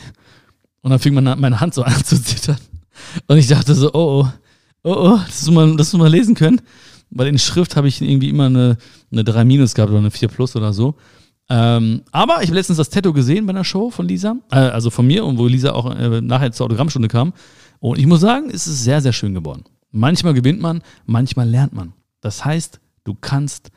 Und 0.82 0.90
dann 0.92 1.00
fing 1.00 1.14
meine, 1.14 1.36
meine 1.36 1.60
Hand 1.60 1.74
so 1.74 1.84
an 1.84 2.04
zu 2.04 2.20
zittern. 2.22 2.58
Und 3.28 3.38
ich 3.38 3.48
dachte 3.48 3.76
so, 3.76 3.94
oh, 3.94 4.24
oh. 4.24 4.30
Oh, 4.88 5.14
oh, 5.14 5.20
dass 5.26 5.44
du 5.44 5.52
mal, 5.52 5.76
dass 5.78 5.90
du 5.90 5.98
mal 5.98 6.12
lesen 6.12 6.36
können. 6.36 6.62
Weil 7.10 7.28
in 7.28 7.40
Schrift 7.40 7.76
habe 7.76 7.88
ich 7.88 8.02
irgendwie 8.02 8.30
immer 8.30 8.46
eine, 8.46 8.78
eine 9.12 9.24
3 9.24 9.44
minus 9.44 9.74
gehabt 9.74 9.90
oder 9.90 10.00
eine 10.00 10.12
4 10.12 10.28
plus 10.28 10.56
oder 10.56 10.74
so. 10.74 10.96
Ähm, 11.48 12.02
aber 12.12 12.42
ich 12.42 12.48
habe 12.48 12.56
letztens 12.56 12.78
das 12.78 12.90
Tattoo 12.90 13.14
gesehen 13.14 13.46
bei 13.46 13.52
einer 13.52 13.64
Show 13.64 13.92
von 13.92 14.08
Lisa, 14.08 14.36
äh, 14.52 14.56
also 14.56 14.90
von 14.90 15.06
mir, 15.06 15.26
und 15.26 15.38
wo 15.38 15.46
Lisa 15.48 15.74
auch 15.74 15.94
äh, 15.96 16.22
nachher 16.22 16.52
zur 16.52 16.66
Autogrammstunde 16.66 17.08
kam. 17.08 17.34
Und 17.80 18.00
ich 18.00 18.08
muss 18.08 18.22
sagen, 18.22 18.50
es 18.50 18.66
ist 18.68 18.84
sehr, 18.84 19.02
sehr 19.02 19.14
schön 19.14 19.34
geworden. 19.34 19.64
Manchmal 19.92 20.34
gewinnt 20.34 20.60
man, 20.60 20.82
manchmal 21.06 21.48
lernt 21.48 21.74
man. 21.74 21.94
Das 22.22 22.44
heißt, 22.44 22.80
du 23.04 23.14
kannst. 23.14 23.72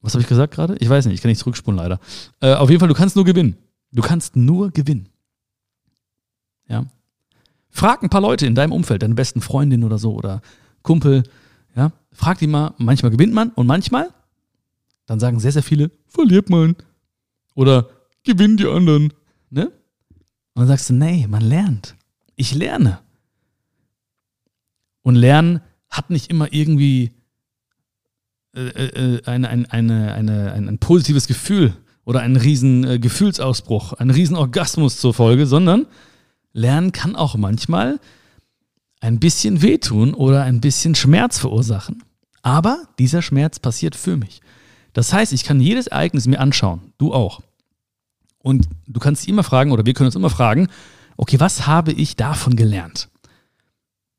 Was 0.00 0.14
habe 0.14 0.22
ich 0.22 0.28
gesagt 0.28 0.54
gerade? 0.54 0.76
Ich 0.78 0.88
weiß 0.88 1.06
nicht, 1.06 1.14
ich 1.14 1.20
kann 1.20 1.28
nicht 1.28 1.38
zurückspulen 1.38 1.78
leider. 1.78 2.00
Äh, 2.40 2.54
auf 2.54 2.70
jeden 2.70 2.80
Fall, 2.80 2.88
du 2.88 2.94
kannst 2.94 3.14
nur 3.14 3.24
gewinnen. 3.24 3.56
Du 3.92 4.02
kannst 4.02 4.34
nur 4.34 4.70
gewinnen. 4.70 5.08
Ja. 6.68 6.86
Frag 7.68 8.02
ein 8.02 8.08
paar 8.08 8.20
Leute 8.20 8.46
in 8.46 8.54
deinem 8.54 8.72
Umfeld, 8.72 9.02
deine 9.02 9.14
besten 9.14 9.40
Freundin 9.40 9.84
oder 9.84 9.98
so 9.98 10.14
oder 10.14 10.40
Kumpel, 10.82 11.22
ja. 11.76 11.92
Frag 12.12 12.38
die 12.38 12.46
mal, 12.46 12.74
manchmal 12.78 13.10
gewinnt 13.10 13.32
man 13.32 13.50
und 13.50 13.66
manchmal, 13.66 14.08
dann 15.06 15.20
sagen 15.20 15.40
sehr, 15.40 15.52
sehr 15.52 15.62
viele, 15.62 15.90
verliert 16.08 16.50
man. 16.50 16.76
Oder 17.54 17.88
gewinnen 18.24 18.56
die 18.56 18.66
anderen. 18.66 19.12
Ne? 19.50 19.66
Und 20.54 20.60
dann 20.60 20.68
sagst 20.68 20.90
du, 20.90 20.94
nee, 20.94 21.26
man 21.28 21.42
lernt. 21.42 21.96
Ich 22.36 22.54
lerne. 22.54 23.00
Und 25.02 25.16
Lernen 25.16 25.60
hat 25.90 26.10
nicht 26.10 26.30
immer 26.30 26.52
irgendwie 26.52 27.12
äh, 28.54 28.60
äh, 28.60 29.22
eine, 29.26 29.48
eine, 29.48 29.72
eine, 29.72 30.12
eine, 30.14 30.52
ein, 30.52 30.68
ein 30.68 30.78
positives 30.78 31.26
Gefühl 31.26 31.74
oder 32.04 32.20
einen 32.20 32.36
riesen 32.36 32.84
äh, 32.84 32.98
Gefühlsausbruch, 32.98 33.94
einen 33.94 34.10
riesen 34.10 34.36
Orgasmus 34.36 34.98
zur 34.98 35.14
Folge, 35.14 35.46
sondern 35.46 35.86
Lernen 36.52 36.92
kann 36.92 37.16
auch 37.16 37.34
manchmal 37.36 37.98
ein 39.00 39.18
bisschen 39.18 39.62
wehtun 39.62 40.14
oder 40.14 40.42
ein 40.44 40.60
bisschen 40.60 40.94
Schmerz 40.94 41.38
verursachen. 41.38 42.04
Aber 42.42 42.88
dieser 42.98 43.22
Schmerz 43.22 43.58
passiert 43.58 43.96
für 43.96 44.16
mich. 44.16 44.40
Das 44.92 45.12
heißt, 45.12 45.32
ich 45.32 45.44
kann 45.44 45.60
jedes 45.60 45.86
Ereignis 45.86 46.26
mir 46.26 46.40
anschauen, 46.40 46.92
du 46.98 47.14
auch. 47.14 47.40
Und 48.38 48.68
du 48.86 49.00
kannst 49.00 49.26
immer 49.28 49.44
fragen, 49.44 49.72
oder 49.72 49.86
wir 49.86 49.94
können 49.94 50.06
uns 50.06 50.16
immer 50.16 50.30
fragen, 50.30 50.68
okay, 51.16 51.40
was 51.40 51.66
habe 51.66 51.92
ich 51.92 52.16
davon 52.16 52.56
gelernt? 52.56 53.08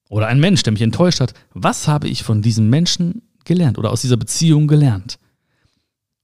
Oder 0.10 0.28
ein 0.28 0.40
Mensch, 0.40 0.64
der 0.64 0.74
mich 0.74 0.82
enttäuscht 0.82 1.20
hat, 1.20 1.34
was 1.54 1.88
habe 1.88 2.08
ich 2.08 2.24
von 2.24 2.42
diesem 2.42 2.70
Menschen 2.70 3.24
gelernt 3.46 3.78
oder 3.78 3.92
aus 3.92 4.02
dieser 4.02 4.18
Beziehung 4.18 4.68
gelernt? 4.68 5.20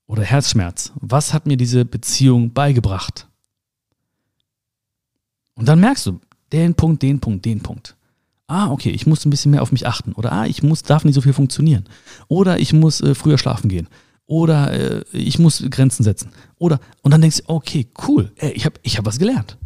Oder 0.06 0.24
Herzschmerz, 0.24 0.92
was 0.96 1.32
hat 1.32 1.46
mir 1.46 1.56
diese 1.56 1.84
Beziehung 1.84 2.52
beigebracht? 2.52 3.28
Und 5.54 5.68
dann 5.68 5.80
merkst 5.80 6.06
du, 6.06 6.20
den 6.52 6.74
Punkt, 6.74 7.02
den 7.02 7.20
Punkt, 7.20 7.44
den 7.44 7.60
Punkt. 7.60 7.96
Ah, 8.46 8.70
okay, 8.70 8.90
ich 8.90 9.06
muss 9.06 9.24
ein 9.24 9.30
bisschen 9.30 9.52
mehr 9.52 9.62
auf 9.62 9.70
mich 9.70 9.86
achten. 9.86 10.12
Oder 10.14 10.32
ah, 10.32 10.46
ich 10.46 10.62
muss, 10.62 10.82
darf 10.82 11.04
nicht 11.04 11.14
so 11.14 11.20
viel 11.20 11.32
funktionieren. 11.32 11.84
Oder 12.26 12.58
ich 12.58 12.72
muss 12.72 13.00
äh, 13.00 13.14
früher 13.14 13.38
schlafen 13.38 13.68
gehen. 13.68 13.86
Oder 14.30 14.70
äh, 14.70 15.04
ich 15.10 15.40
muss 15.40 15.60
Grenzen 15.70 16.04
setzen. 16.04 16.30
Oder, 16.56 16.78
und 17.02 17.10
dann 17.10 17.20
denkst 17.20 17.38
du, 17.38 17.42
okay, 17.48 17.88
cool, 18.06 18.30
ey, 18.36 18.52
ich 18.52 18.64
habe 18.64 18.78
ich 18.84 18.96
hab 18.96 19.04
was 19.04 19.18
gelernt. 19.18 19.58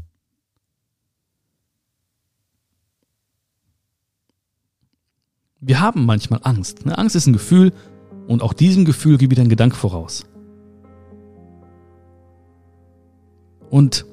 Wir 5.61 5.81
haben 5.81 6.07
manchmal 6.07 6.40
Angst. 6.44 6.87
Ne? 6.87 6.96
Angst 6.96 7.14
ist 7.14 7.27
ein 7.27 7.35
Gefühl 7.35 7.74
und 8.27 8.40
auch 8.40 8.55
diesem 8.55 8.87
Gefühl 8.87 9.18
geht 9.18 9.31
wieder 9.31 9.42
ein 9.42 9.50
Gedanke 9.50 9.77
voraus. 9.77 10.24
Und 13.68 14.07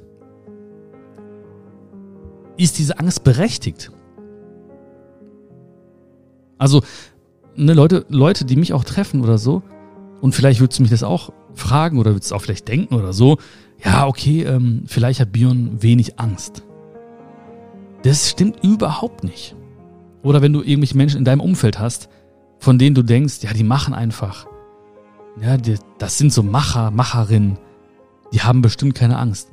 ist 2.58 2.78
diese 2.78 3.00
Angst 3.00 3.24
berechtigt? 3.24 3.90
Also, 6.58 6.84
ne, 7.56 7.74
Leute, 7.74 8.06
Leute, 8.10 8.44
die 8.44 8.58
mich 8.58 8.74
auch 8.74 8.84
treffen 8.84 9.22
oder 9.22 9.38
so, 9.38 9.64
und 10.22 10.34
vielleicht 10.34 10.60
würdest 10.60 10.80
du 10.80 10.84
mich 10.84 10.92
das 10.92 11.04
auch 11.04 11.34
fragen 11.54 12.00
oder 12.00 12.12
würdest 12.12 12.32
du 12.32 12.36
auch 12.36 12.42
vielleicht 12.42 12.68
denken 12.68 12.96
oder 12.96 13.12
so, 13.12 13.38
ja, 13.84 14.08
okay, 14.08 14.44
ähm, 14.44 14.84
vielleicht 14.86 15.20
hat 15.20 15.32
Björn 15.32 15.82
wenig 15.82 16.20
Angst. 16.20 16.64
Das 18.04 18.30
stimmt 18.30 18.64
überhaupt 18.64 19.24
nicht. 19.24 19.56
Oder 20.24 20.42
wenn 20.42 20.54
du 20.54 20.62
irgendwelche 20.62 20.98
Menschen 20.98 21.18
in 21.18 21.26
deinem 21.26 21.42
Umfeld 21.42 21.80
hast, 21.80 22.10
von 22.60 22.78
denen 22.78 22.96
du 22.96 23.02
denkst, 23.02 23.40
ja, 23.42 23.54
die 23.54 23.64
machen 23.64 23.94
einfach. 23.96 24.46
Ja, 25.42 25.58
die, 25.58 25.76
das 25.98 26.18
sind 26.18 26.32
so 26.32 26.44
Macher, 26.44 26.92
Macherinnen. 26.92 27.58
Die 28.34 28.42
haben 28.42 28.62
bestimmt 28.62 28.94
keine 28.96 29.18
Angst. 29.18 29.50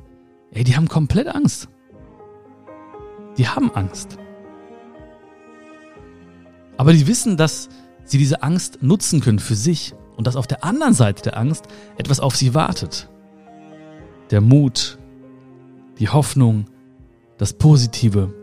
Ey, 0.51 0.63
die 0.63 0.75
haben 0.75 0.87
komplett 0.87 1.27
Angst. 1.27 1.69
Die 3.37 3.47
haben 3.47 3.71
Angst. 3.73 4.17
Aber 6.77 6.93
die 6.93 7.07
wissen, 7.07 7.35
dass 7.35 7.69
sie 8.03 8.17
diese 8.17 8.43
Angst 8.43 8.79
nutzen 8.81 9.21
können 9.21 9.39
für 9.39 9.55
sich 9.55 9.93
und 10.19 10.27
dass 10.27 10.35
auf 10.35 10.47
der 10.47 10.65
anderen 10.65 10.93
Seite 10.93 11.23
der 11.23 11.37
Angst 11.37 11.63
etwas 11.97 12.19
auf 12.19 12.35
sie 12.35 12.53
wartet. 12.53 13.07
Der 14.31 14.41
Mut, 14.41 14.97
die 15.97 16.09
Hoffnung, 16.09 16.65
das 17.37 17.53
Positive, 17.53 18.33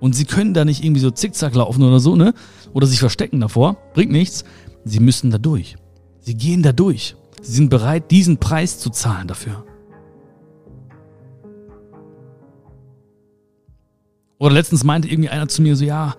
und 0.00 0.16
sie 0.16 0.24
können 0.24 0.54
da 0.54 0.64
nicht 0.64 0.82
irgendwie 0.82 1.02
so 1.02 1.10
zickzack 1.10 1.54
laufen 1.54 1.82
oder 1.82 2.00
so, 2.00 2.16
ne? 2.16 2.32
Oder 2.72 2.86
sich 2.86 3.00
verstecken 3.00 3.40
davor. 3.40 3.76
Bringt 3.92 4.12
nichts. 4.12 4.44
Sie 4.86 4.98
müssen 4.98 5.30
da 5.30 5.36
durch. 5.36 5.76
Sie 6.20 6.34
gehen 6.34 6.62
da 6.62 6.72
durch. 6.72 7.16
Sie 7.42 7.52
sind 7.52 7.68
bereit, 7.68 8.10
diesen 8.10 8.38
Preis 8.38 8.78
zu 8.78 8.88
zahlen 8.88 9.28
dafür. 9.28 9.66
Oder 14.38 14.54
letztens 14.54 14.84
meinte 14.84 15.08
irgendwie 15.08 15.28
einer 15.28 15.48
zu 15.48 15.60
mir 15.60 15.76
so, 15.76 15.84
ja, 15.84 16.14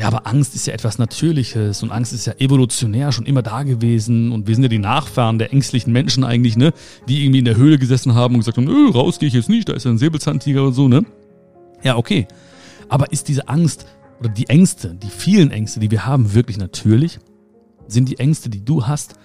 ja, 0.00 0.06
aber 0.06 0.26
Angst 0.26 0.54
ist 0.54 0.66
ja 0.66 0.72
etwas 0.72 0.96
Natürliches 0.96 1.82
und 1.82 1.90
Angst 1.90 2.14
ist 2.14 2.26
ja 2.26 2.32
evolutionär 2.38 3.12
schon 3.12 3.26
immer 3.26 3.42
da 3.42 3.64
gewesen 3.64 4.32
und 4.32 4.46
wir 4.46 4.54
sind 4.54 4.62
ja 4.62 4.70
die 4.70 4.78
Nachfahren 4.78 5.38
der 5.38 5.52
ängstlichen 5.52 5.92
Menschen 5.92 6.24
eigentlich, 6.24 6.56
ne? 6.56 6.72
Die 7.06 7.22
irgendwie 7.22 7.40
in 7.40 7.44
der 7.44 7.56
Höhle 7.56 7.76
gesessen 7.76 8.14
haben 8.14 8.34
und 8.34 8.40
gesagt 8.40 8.56
haben, 8.56 8.66
öh, 8.66 8.90
raus 8.92 9.18
gehe 9.18 9.26
ich 9.26 9.34
jetzt 9.34 9.50
nicht, 9.50 9.68
da 9.68 9.74
ist 9.74 9.84
ja 9.84 9.90
ein 9.90 9.98
Säbelzahntiger 9.98 10.64
und 10.64 10.72
so, 10.72 10.88
ne? 10.88 11.04
Ja, 11.82 11.98
okay. 11.98 12.26
Aber 12.88 13.12
ist 13.12 13.28
diese 13.28 13.50
Angst 13.50 13.84
oder 14.20 14.30
die 14.30 14.48
Ängste, 14.48 14.94
die 14.94 15.10
vielen 15.10 15.50
Ängste, 15.50 15.80
die 15.80 15.90
wir 15.90 16.06
haben, 16.06 16.32
wirklich 16.32 16.56
natürlich? 16.56 17.18
Sind 17.86 18.08
die 18.08 18.18
Ängste, 18.18 18.48
die 18.48 18.64
du 18.64 18.86
hast, 18.86 19.16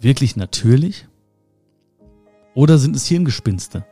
wirklich 0.00 0.36
natürlich? 0.36 1.06
Oder 2.54 2.78
sind 2.78 2.96
es 2.96 3.06
Hirngespinste? 3.06 3.84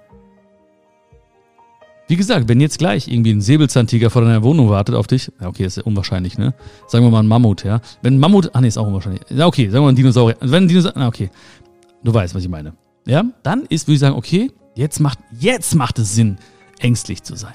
Wie 2.13 2.17
gesagt, 2.17 2.47
wenn 2.47 2.61
jetzt 2.61 2.77
gleich 2.77 3.09
irgendwie 3.09 3.33
ein 3.33 3.41
Säbelzahntiger 3.41 4.11
vor 4.11 4.21
deiner 4.21 4.43
Wohnung 4.43 4.69
wartet 4.69 4.95
auf 4.95 5.07
dich, 5.07 5.33
ja, 5.41 5.49
okay, 5.49 5.65
ist 5.65 5.79
ja 5.79 5.83
unwahrscheinlich, 5.85 6.37
ne? 6.37 6.53
Sagen 6.87 7.07
wir 7.07 7.11
mal 7.11 7.21
ein 7.21 7.27
Mammut, 7.27 7.65
ja? 7.65 7.81
Wenn 8.03 8.17
ein 8.17 8.19
Mammut, 8.19 8.51
ah 8.55 8.61
nee, 8.61 8.69
ist 8.69 8.77
auch 8.77 8.87
unwahrscheinlich. 8.87 9.23
Ja, 9.31 9.47
okay, 9.47 9.71
sagen 9.71 9.77
wir 9.77 9.81
mal 9.81 9.89
ein 9.93 9.97
Dinosaurier. 9.97 10.37
Also 10.39 10.53
wenn 10.53 10.65
ein 10.65 10.69
Dinosaurier, 10.69 10.99
na 10.99 11.09
okay, 11.09 11.31
du 12.05 12.13
weißt, 12.13 12.35
was 12.35 12.43
ich 12.43 12.51
meine. 12.51 12.75
Ja? 13.07 13.25
Dann 13.43 13.63
ist, 13.63 13.87
würde 13.87 13.95
ich 13.95 14.01
sagen, 14.01 14.15
okay, 14.15 14.51
jetzt 14.75 15.01
macht, 15.01 15.21
jetzt 15.41 15.75
macht 15.75 15.99
es 15.99 16.15
Sinn, 16.15 16.37
ängstlich 16.81 17.23
zu 17.23 17.35
sein. 17.35 17.55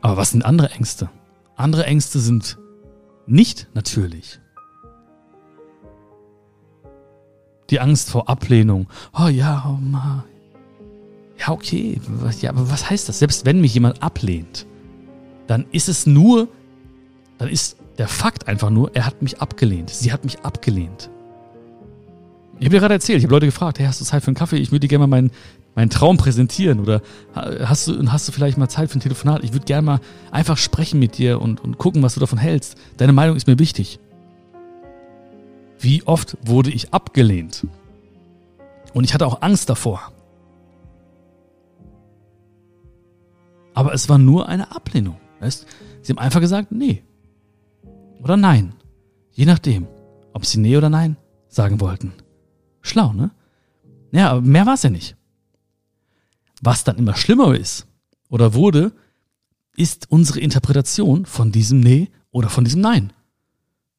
Aber 0.00 0.16
was 0.16 0.30
sind 0.30 0.42
andere 0.42 0.70
Ängste? 0.70 1.10
Andere 1.54 1.84
Ängste 1.84 2.18
sind 2.18 2.56
nicht 3.26 3.68
natürlich. 3.74 4.40
Die 7.68 7.78
Angst 7.78 8.08
vor 8.08 8.30
Ablehnung. 8.30 8.86
Oh 9.12 9.28
ja, 9.28 9.66
oh 9.68 9.76
ma. 9.78 10.24
Ja, 11.38 11.50
okay. 11.50 12.00
Ja, 12.40 12.50
aber 12.50 12.70
was 12.70 12.88
heißt 12.88 13.08
das? 13.08 13.18
Selbst 13.18 13.44
wenn 13.44 13.60
mich 13.60 13.74
jemand 13.74 14.02
ablehnt, 14.02 14.66
dann 15.46 15.66
ist 15.72 15.88
es 15.88 16.06
nur, 16.06 16.48
dann 17.38 17.48
ist 17.48 17.76
der 17.98 18.08
Fakt 18.08 18.48
einfach 18.48 18.70
nur, 18.70 18.94
er 18.94 19.06
hat 19.06 19.22
mich 19.22 19.40
abgelehnt. 19.40 19.90
Sie 19.90 20.12
hat 20.12 20.24
mich 20.24 20.40
abgelehnt. 20.40 21.10
Ich 22.58 22.66
habe 22.66 22.76
dir 22.76 22.80
gerade 22.80 22.94
erzählt, 22.94 23.18
ich 23.18 23.24
habe 23.24 23.34
Leute 23.34 23.46
gefragt, 23.46 23.78
hey, 23.78 23.86
hast 23.86 24.00
du 24.00 24.04
Zeit 24.04 24.22
für 24.22 24.28
einen 24.28 24.36
Kaffee? 24.36 24.56
Ich 24.56 24.70
würde 24.70 24.80
dir 24.80 24.88
gerne 24.88 25.06
mal 25.06 25.18
meinen 25.18 25.30
meinen 25.74 25.90
Traum 25.90 26.16
präsentieren 26.16 26.80
oder 26.80 27.02
hast 27.34 27.88
du, 27.88 28.10
hast 28.10 28.28
du 28.28 28.32
vielleicht 28.32 28.58
mal 28.58 28.68
Zeit 28.68 28.90
für 28.90 28.98
ein 28.98 29.00
Telefonat? 29.00 29.42
Ich 29.42 29.52
würde 29.52 29.64
gerne 29.64 29.82
mal 29.82 30.00
einfach 30.30 30.56
sprechen 30.56 31.00
mit 31.00 31.18
dir 31.18 31.40
und, 31.40 31.62
und 31.62 31.78
gucken, 31.78 32.02
was 32.02 32.14
du 32.14 32.20
davon 32.20 32.38
hältst. 32.38 32.76
Deine 32.96 33.12
Meinung 33.12 33.36
ist 33.36 33.46
mir 33.46 33.58
wichtig. 33.58 33.98
Wie 35.78 36.06
oft 36.06 36.36
wurde 36.44 36.70
ich 36.70 36.94
abgelehnt? 36.94 37.66
Und 38.92 39.04
ich 39.04 39.14
hatte 39.14 39.26
auch 39.26 39.42
Angst 39.42 39.68
davor. 39.68 40.12
Aber 43.74 43.92
es 43.92 44.08
war 44.08 44.18
nur 44.18 44.48
eine 44.48 44.74
Ablehnung. 44.74 45.16
Weißt? 45.40 45.66
Sie 46.02 46.12
haben 46.12 46.18
einfach 46.18 46.40
gesagt, 46.40 46.72
nee. 46.72 47.02
Oder 48.22 48.36
nein. 48.36 48.74
Je 49.32 49.44
nachdem, 49.44 49.86
ob 50.32 50.46
sie 50.46 50.58
nee 50.58 50.76
oder 50.76 50.88
nein 50.88 51.16
sagen 51.48 51.80
wollten. 51.80 52.12
Schlau, 52.80 53.12
ne? 53.12 53.30
Ja, 54.12 54.30
aber 54.30 54.40
mehr 54.40 54.66
war 54.66 54.74
es 54.74 54.82
ja 54.82 54.90
nicht. 54.90 55.16
Was 56.62 56.84
dann 56.84 56.96
immer 56.96 57.16
schlimmer 57.16 57.54
ist 57.54 57.86
oder 58.28 58.54
wurde, 58.54 58.92
ist 59.76 60.10
unsere 60.10 60.40
Interpretation 60.40 61.26
von 61.26 61.52
diesem 61.52 61.80
Nee 61.80 62.10
oder 62.30 62.48
von 62.48 62.64
diesem 62.64 62.80
Nein. 62.80 63.12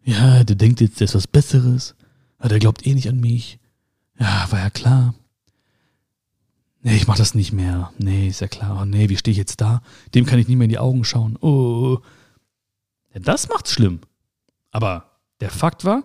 Ja, 0.04 0.44
der 0.44 0.56
denkt 0.56 0.82
jetzt, 0.82 1.00
der 1.00 1.06
ist 1.06 1.16
was 1.16 1.28
Besseres. 1.28 1.96
Der 2.42 2.60
glaubt 2.60 2.86
eh 2.86 2.94
nicht 2.94 3.10
an 3.10 3.20
mich. 3.20 3.60
Ja, 4.20 4.48
war 4.52 4.60
ja 4.60 4.70
klar. 4.70 5.16
Nee, 6.86 6.98
ich 6.98 7.08
mach 7.08 7.18
das 7.18 7.34
nicht 7.34 7.52
mehr. 7.52 7.92
Nee, 7.98 8.28
ist 8.28 8.42
ja 8.42 8.48
klar. 8.48 8.78
Oh, 8.80 8.86
nee, 8.86 9.10
wie 9.10 9.18
stehe 9.18 9.32
ich 9.32 9.40
jetzt 9.40 9.60
da? 9.60 9.82
Dem 10.14 10.28
kann 10.28 10.38
ich 10.38 10.48
nicht 10.48 10.56
mehr 10.56 10.66
in 10.66 10.70
die 10.70 10.78
Augen 10.78 11.04
schauen. 11.04 11.36
Oh. 11.42 11.98
Ja, 13.12 13.22
das 13.22 13.50
macht's 13.50 13.72
schlimm. 13.72 14.02
Aber 14.70 15.10
der 15.40 15.50
Fakt 15.50 15.84
war, 15.84 16.04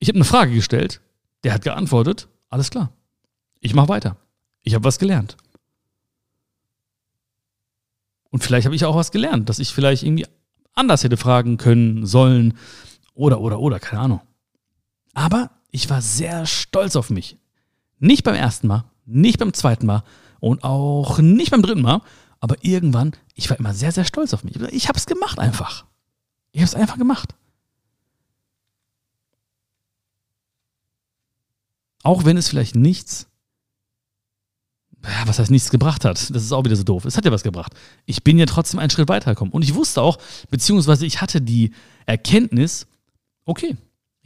ich 0.00 0.08
habe 0.08 0.16
eine 0.16 0.24
Frage 0.24 0.52
gestellt, 0.52 1.00
der 1.44 1.54
hat 1.54 1.62
geantwortet, 1.62 2.26
alles 2.48 2.70
klar. 2.70 2.92
Ich 3.60 3.74
mache 3.74 3.90
weiter. 3.90 4.16
Ich 4.64 4.74
habe 4.74 4.82
was 4.82 4.98
gelernt. 4.98 5.36
Und 8.30 8.42
vielleicht 8.42 8.64
habe 8.64 8.74
ich 8.74 8.84
auch 8.84 8.96
was 8.96 9.12
gelernt, 9.12 9.48
dass 9.48 9.60
ich 9.60 9.72
vielleicht 9.72 10.02
irgendwie 10.02 10.26
anders 10.74 11.04
hätte 11.04 11.16
fragen 11.16 11.58
können, 11.58 12.06
sollen 12.06 12.58
oder, 13.14 13.40
oder, 13.40 13.60
oder, 13.60 13.78
keine 13.78 14.02
Ahnung. 14.02 14.20
Aber 15.14 15.52
ich 15.70 15.88
war 15.88 16.02
sehr 16.02 16.44
stolz 16.44 16.96
auf 16.96 17.08
mich. 17.08 17.38
Nicht 18.00 18.24
beim 18.24 18.34
ersten 18.34 18.66
Mal, 18.66 18.84
nicht 19.08 19.38
beim 19.38 19.52
zweiten 19.52 19.86
Mal 19.86 20.04
und 20.40 20.64
auch 20.64 21.18
nicht 21.18 21.50
beim 21.50 21.62
dritten 21.62 21.82
Mal, 21.82 22.02
aber 22.40 22.56
irgendwann, 22.60 23.12
ich 23.34 23.50
war 23.50 23.58
immer 23.58 23.74
sehr, 23.74 23.92
sehr 23.92 24.04
stolz 24.04 24.34
auf 24.34 24.44
mich. 24.44 24.56
Ich 24.72 24.88
habe 24.88 24.98
es 24.98 25.06
gemacht 25.06 25.38
einfach. 25.38 25.84
Ich 26.52 26.60
habe 26.60 26.68
es 26.68 26.74
einfach 26.74 26.98
gemacht. 26.98 27.34
Auch 32.02 32.24
wenn 32.24 32.36
es 32.36 32.48
vielleicht 32.48 32.76
nichts 32.76 33.28
was 35.26 35.38
heißt 35.38 35.50
nichts 35.50 35.70
gebracht 35.70 36.04
hat. 36.04 36.16
Das 36.30 36.42
ist 36.42 36.52
auch 36.52 36.64
wieder 36.64 36.76
so 36.76 36.82
doof. 36.82 37.04
Es 37.04 37.16
hat 37.16 37.24
ja 37.24 37.32
was 37.32 37.42
gebracht. 37.42 37.72
Ich 38.04 38.24
bin 38.24 38.38
ja 38.38 38.46
trotzdem 38.46 38.80
einen 38.80 38.90
Schritt 38.90 39.08
weitergekommen. 39.08 39.52
Und 39.52 39.62
ich 39.62 39.74
wusste 39.74 40.02
auch, 40.02 40.18
beziehungsweise 40.50 41.06
ich 41.06 41.20
hatte 41.20 41.40
die 41.40 41.72
Erkenntnis, 42.06 42.86
okay, 43.44 43.76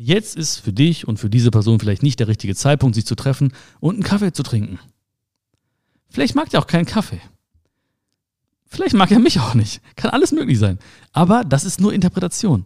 jetzt 0.02 0.36
ist 0.36 0.58
für 0.58 0.72
dich 0.72 1.06
und 1.06 1.18
für 1.18 1.30
diese 1.30 1.50
Person 1.50 1.78
vielleicht 1.78 2.02
nicht 2.02 2.20
der 2.20 2.28
richtige 2.28 2.54
Zeitpunkt, 2.54 2.94
sich 2.94 3.06
zu 3.06 3.14
treffen 3.14 3.52
und 3.80 3.94
einen 3.94 4.02
Kaffee 4.02 4.32
zu 4.32 4.42
trinken. 4.42 4.78
Vielleicht 6.10 6.34
mag 6.34 6.52
er 6.52 6.60
auch 6.60 6.66
keinen 6.66 6.84
Kaffee. 6.84 7.20
Vielleicht 8.66 8.94
mag 8.94 9.10
er 9.10 9.18
mich 9.18 9.40
auch 9.40 9.54
nicht. 9.54 9.80
Kann 9.96 10.10
alles 10.10 10.32
möglich 10.32 10.58
sein. 10.58 10.78
Aber 11.12 11.44
das 11.44 11.64
ist 11.64 11.80
nur 11.80 11.92
Interpretation. 11.92 12.64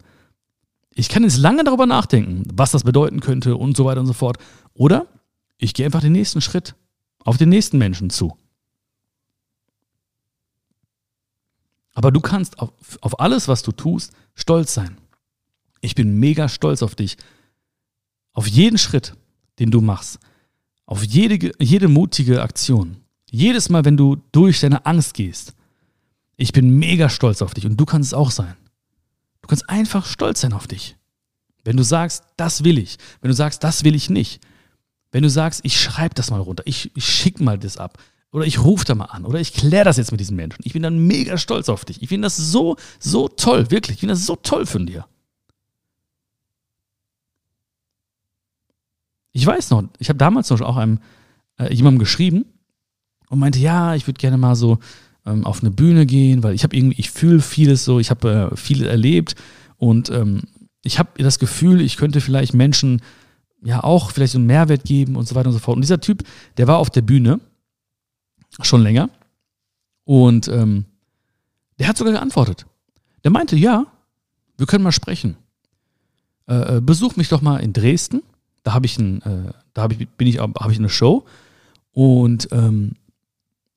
Ich 0.95 1.09
kann 1.09 1.25
jetzt 1.25 1.37
lange 1.37 1.63
darüber 1.63 1.87
nachdenken, 1.87 2.45
was 2.53 2.71
das 2.71 2.85
bedeuten 2.85 3.21
könnte 3.21 3.57
und 3.57 3.77
so 3.77 3.85
weiter 3.85 4.01
und 4.01 4.07
so 4.07 4.13
fort. 4.13 4.39
Oder 4.73 5.07
ich 5.59 5.75
gehe 5.75 5.85
einfach 5.85 6.01
den 6.01 6.13
nächsten 6.13 6.41
Schritt 6.41 6.75
auf 7.19 7.37
den 7.37 7.49
nächsten 7.49 7.79
Menschen 7.79 8.11
zu. 8.11 8.37
Aber 11.93 12.11
du 12.13 12.21
kannst 12.21 12.59
auf, 12.59 12.71
auf 13.01 13.21
alles, 13.21 13.49
was 13.49 13.63
du 13.63 13.73
tust, 13.73 14.13
stolz 14.35 14.75
sein. 14.75 14.99
Ich 15.81 15.95
bin 15.95 16.19
mega 16.19 16.49
stolz 16.49 16.83
auf 16.83 16.95
dich. 16.95 17.17
Auf 18.33 18.47
jeden 18.47 18.79
Schritt, 18.79 19.15
den 19.59 19.71
du 19.71 19.81
machst. 19.81 20.19
Auf 20.85 21.03
jede, 21.05 21.53
jede 21.59 21.89
mutige 21.89 22.43
Aktion. 22.43 22.97
Jedes 23.31 23.69
Mal, 23.69 23.85
wenn 23.85 23.97
du 23.97 24.17
durch 24.33 24.61
deine 24.61 24.87
Angst 24.87 25.15
gehst. 25.15 25.55
Ich 26.37 26.53
bin 26.53 26.79
mega 26.79 27.09
stolz 27.09 27.43
auf 27.43 27.55
dich 27.55 27.67
und 27.67 27.77
du 27.77 27.85
kannst 27.85 28.09
es 28.09 28.15
auch 28.15 28.31
sein. 28.31 28.57
Du 29.43 29.49
kannst 29.49 29.69
einfach 29.69 30.07
stolz 30.07 30.43
sein 30.43 30.53
auf 30.53 30.67
dich. 30.67 30.97
Wenn 31.65 31.77
du 31.77 31.83
sagst, 31.83 32.25
das 32.37 32.63
will 32.63 32.79
ich. 32.79 32.99
Wenn 33.21 33.31
du 33.31 33.35
sagst, 33.35 33.65
das 33.65 33.85
will 33.85 33.95
ich 33.95 34.11
nicht. 34.11 34.41
Wenn 35.13 35.23
du 35.23 35.31
sagst, 35.31 35.61
ich 35.65 35.81
schreibe 35.81 36.15
das 36.15 36.31
mal 36.31 36.41
runter, 36.41 36.63
ich, 36.67 36.91
ich 36.95 37.07
schicke 37.07 37.43
mal 37.43 37.59
das 37.59 37.77
ab 37.79 37.99
oder 38.33 38.45
ich 38.45 38.63
rufe 38.63 38.85
da 38.85 38.95
mal 38.95 39.07
an 39.07 39.25
oder 39.25 39.41
ich 39.41 39.55
kläre 39.55 39.85
das 39.85 39.97
jetzt 39.97 40.11
mit 40.11 40.21
diesen 40.21 40.37
Menschen. 40.37 40.61
Ich 40.65 40.75
bin 40.75 40.83
dann 40.83 40.99
mega 41.07 41.39
stolz 41.39 41.69
auf 41.69 41.85
dich. 41.85 42.03
Ich 42.03 42.09
finde 42.09 42.27
das 42.27 42.37
so, 42.37 42.77
so 42.99 43.29
toll, 43.29 43.71
wirklich. 43.71 43.97
Ich 43.97 44.01
finde 44.01 44.15
das 44.15 44.27
so 44.27 44.37
toll 44.37 44.67
von 44.67 44.87
dir. 44.87 45.07
Ich 49.37 49.47
weiß 49.47 49.69
noch, 49.69 49.85
ich 49.99 50.09
habe 50.09 50.17
damals 50.17 50.49
noch 50.49 50.63
auch 50.63 50.79
einem, 50.79 50.99
äh, 51.59 51.71
jemandem 51.71 51.99
geschrieben 51.99 52.47
und 53.29 53.39
meinte, 53.39 53.59
ja, 53.59 53.95
ich 53.95 54.07
würde 54.07 54.17
gerne 54.17 54.39
mal 54.39 54.55
so 54.55 54.79
ähm, 55.27 55.45
auf 55.45 55.61
eine 55.61 55.71
Bühne 55.71 56.07
gehen, 56.07 56.43
weil 56.43 56.55
ich 56.55 56.63
habe 56.63 56.75
irgendwie, 56.75 56.99
ich 56.99 57.11
fühle 57.11 57.43
vieles 57.43 57.85
so, 57.85 58.01
ich 58.01 58.09
habe 58.09 58.51
äh, 58.53 58.57
viel 58.57 58.87
erlebt 58.87 59.35
und 59.77 60.09
ähm, 60.09 60.45
ich 60.83 60.99
habe 60.99 61.23
das 61.23 61.39
Gefühl, 61.39 61.83
ich 61.83 61.99
könnte 61.99 62.23
vielleicht 62.23 62.55
Menschen 62.55 63.03
ja 63.63 63.85
auch 63.85 64.11
vielleicht 64.11 64.33
so 64.33 64.39
einen 64.39 64.47
Mehrwert 64.47 64.85
geben 64.85 65.17
und 65.17 65.29
so 65.29 65.35
weiter 65.35 65.49
und 65.49 65.53
so 65.53 65.59
fort. 65.59 65.77
Und 65.77 65.83
dieser 65.83 66.01
Typ, 66.01 66.23
der 66.57 66.67
war 66.67 66.79
auf 66.79 66.89
der 66.89 67.03
Bühne 67.03 67.39
schon 68.63 68.83
länger 68.83 69.11
und 70.05 70.49
ähm, 70.49 70.87
der 71.79 71.89
hat 71.89 71.99
sogar 71.99 72.15
geantwortet. 72.15 72.65
Der 73.23 73.31
meinte, 73.31 73.55
ja, 73.55 73.85
wir 74.57 74.67
können 74.67 74.85
mal 74.85 74.93
sprechen. 74.93 75.37
Äh, 76.49 76.77
äh 76.77 76.81
besuch 76.81 77.17
mich 77.17 77.29
doch 77.29 77.43
mal 77.43 77.59
in 77.59 77.75
Dresden. 77.75 78.23
Da 78.67 78.75
habe 78.75 78.87
ich 78.87 78.99
ein, 78.99 79.23
äh, 79.23 79.53
da 79.75 79.83
hab 79.83 79.93
ich, 79.93 80.09
bin 80.09 80.27
ich, 80.27 80.41
habe 80.41 80.73
ich 80.73 80.79
eine 80.79 80.89
Show 80.89 81.25
und 81.93 82.49
ähm, 82.51 82.95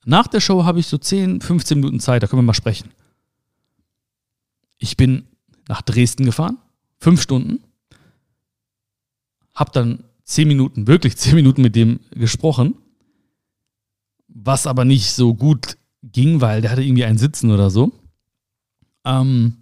nach 0.03 0.25
der 0.25 0.39
Show 0.39 0.65
habe 0.65 0.79
ich 0.79 0.87
so 0.87 0.97
10, 0.97 1.41
15 1.41 1.79
Minuten 1.79 1.99
Zeit, 1.99 2.23
da 2.23 2.27
können 2.27 2.41
wir 2.41 2.47
mal 2.47 2.55
sprechen. 2.55 2.89
Ich 4.79 4.97
bin 4.97 5.27
nach 5.67 5.83
Dresden 5.83 6.25
gefahren, 6.25 6.57
fünf 6.97 7.21
Stunden, 7.21 7.59
habe 9.53 9.69
dann 9.75 10.03
zehn 10.23 10.47
Minuten, 10.47 10.87
wirklich 10.87 11.17
zehn 11.17 11.35
Minuten 11.35 11.61
mit 11.61 11.75
dem 11.75 11.99
gesprochen, 12.09 12.73
was 14.27 14.65
aber 14.65 14.85
nicht 14.85 15.11
so 15.11 15.35
gut 15.35 15.77
ging, 16.01 16.41
weil 16.41 16.61
der 16.61 16.71
hatte 16.71 16.81
irgendwie 16.81 17.05
ein 17.05 17.19
Sitzen 17.19 17.51
oder 17.51 17.69
so. 17.69 17.91
Ähm, 19.05 19.57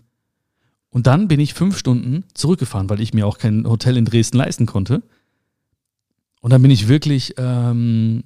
und 0.89 1.05
dann 1.05 1.27
bin 1.27 1.41
ich 1.41 1.53
fünf 1.53 1.77
Stunden 1.77 2.23
zurückgefahren, 2.33 2.89
weil 2.89 3.01
ich 3.01 3.13
mir 3.13 3.27
auch 3.27 3.39
kein 3.39 3.67
Hotel 3.67 3.97
in 3.97 4.05
Dresden 4.05 4.37
leisten 4.37 4.65
konnte. 4.65 5.03
Und 6.47 6.51
dann 6.51 6.61
bin 6.61 6.71
ich 6.71 6.87
wirklich, 6.87 7.33
ähm, 7.35 8.23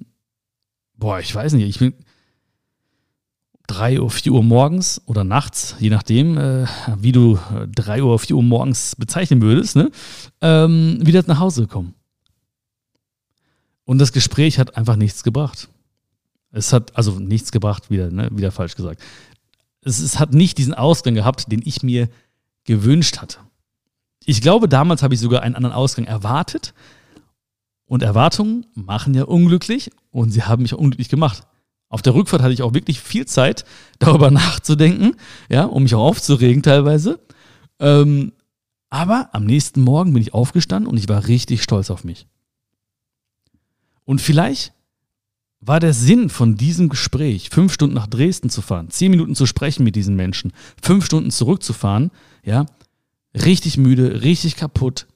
boah, 0.94 1.18
ich 1.18 1.34
weiß 1.34 1.54
nicht, 1.54 1.66
ich 1.68 1.80
bin 1.80 1.92
drei 3.66 4.00
Uhr, 4.00 4.08
vier 4.12 4.30
Uhr 4.30 4.44
morgens 4.44 5.02
oder 5.06 5.24
nachts, 5.24 5.74
je 5.80 5.90
nachdem, 5.90 6.38
äh, 6.38 6.66
wie 6.98 7.10
du 7.10 7.34
äh, 7.34 7.66
drei 7.66 8.00
Uhr, 8.00 8.16
vier 8.20 8.36
Uhr 8.36 8.44
morgens 8.44 8.94
bezeichnen 8.94 9.42
würdest, 9.42 9.74
ne, 9.74 9.90
ähm, 10.40 11.00
wieder 11.04 11.24
nach 11.26 11.40
Hause 11.40 11.62
gekommen. 11.62 11.96
Und 13.86 13.98
das 13.98 14.12
Gespräch 14.12 14.60
hat 14.60 14.76
einfach 14.76 14.94
nichts 14.94 15.24
gebracht. 15.24 15.68
Es 16.52 16.72
hat, 16.72 16.94
also 16.94 17.18
nichts 17.18 17.50
gebracht, 17.50 17.90
wieder, 17.90 18.08
ne, 18.12 18.28
wieder 18.30 18.52
falsch 18.52 18.76
gesagt. 18.76 19.02
Es, 19.80 19.98
es 19.98 20.20
hat 20.20 20.32
nicht 20.32 20.58
diesen 20.58 20.74
Ausgang 20.74 21.16
gehabt, 21.16 21.50
den 21.50 21.62
ich 21.64 21.82
mir 21.82 22.08
gewünscht 22.62 23.18
hatte. 23.18 23.38
Ich 24.24 24.40
glaube, 24.40 24.68
damals 24.68 25.02
habe 25.02 25.12
ich 25.12 25.18
sogar 25.18 25.42
einen 25.42 25.56
anderen 25.56 25.74
Ausgang 25.74 26.04
erwartet. 26.04 26.72
Und 27.92 28.02
Erwartungen 28.02 28.64
machen 28.74 29.12
ja 29.12 29.24
unglücklich 29.24 29.90
und 30.10 30.30
sie 30.30 30.44
haben 30.44 30.62
mich 30.62 30.72
unglücklich 30.72 31.10
gemacht. 31.10 31.42
Auf 31.90 32.00
der 32.00 32.14
Rückfahrt 32.14 32.40
hatte 32.40 32.54
ich 32.54 32.62
auch 32.62 32.72
wirklich 32.72 32.98
viel 33.02 33.26
Zeit, 33.26 33.66
darüber 33.98 34.30
nachzudenken, 34.30 35.14
ja, 35.50 35.64
um 35.64 35.82
mich 35.82 35.94
auch 35.94 36.02
aufzuregen 36.02 36.62
teilweise. 36.62 37.20
Ähm, 37.80 38.32
aber 38.88 39.28
am 39.32 39.44
nächsten 39.44 39.82
Morgen 39.82 40.14
bin 40.14 40.22
ich 40.22 40.32
aufgestanden 40.32 40.90
und 40.90 40.96
ich 40.96 41.06
war 41.10 41.28
richtig 41.28 41.62
stolz 41.62 41.90
auf 41.90 42.02
mich. 42.02 42.26
Und 44.06 44.22
vielleicht 44.22 44.72
war 45.60 45.78
der 45.78 45.92
Sinn 45.92 46.30
von 46.30 46.56
diesem 46.56 46.88
Gespräch, 46.88 47.50
fünf 47.50 47.74
Stunden 47.74 47.94
nach 47.94 48.06
Dresden 48.06 48.48
zu 48.48 48.62
fahren, 48.62 48.88
zehn 48.88 49.10
Minuten 49.10 49.34
zu 49.34 49.44
sprechen 49.44 49.84
mit 49.84 49.96
diesen 49.96 50.16
Menschen, 50.16 50.54
fünf 50.82 51.04
Stunden 51.04 51.30
zurückzufahren, 51.30 52.10
ja, 52.42 52.64
richtig 53.34 53.76
müde, 53.76 54.22
richtig 54.22 54.56
kaputt. 54.56 55.08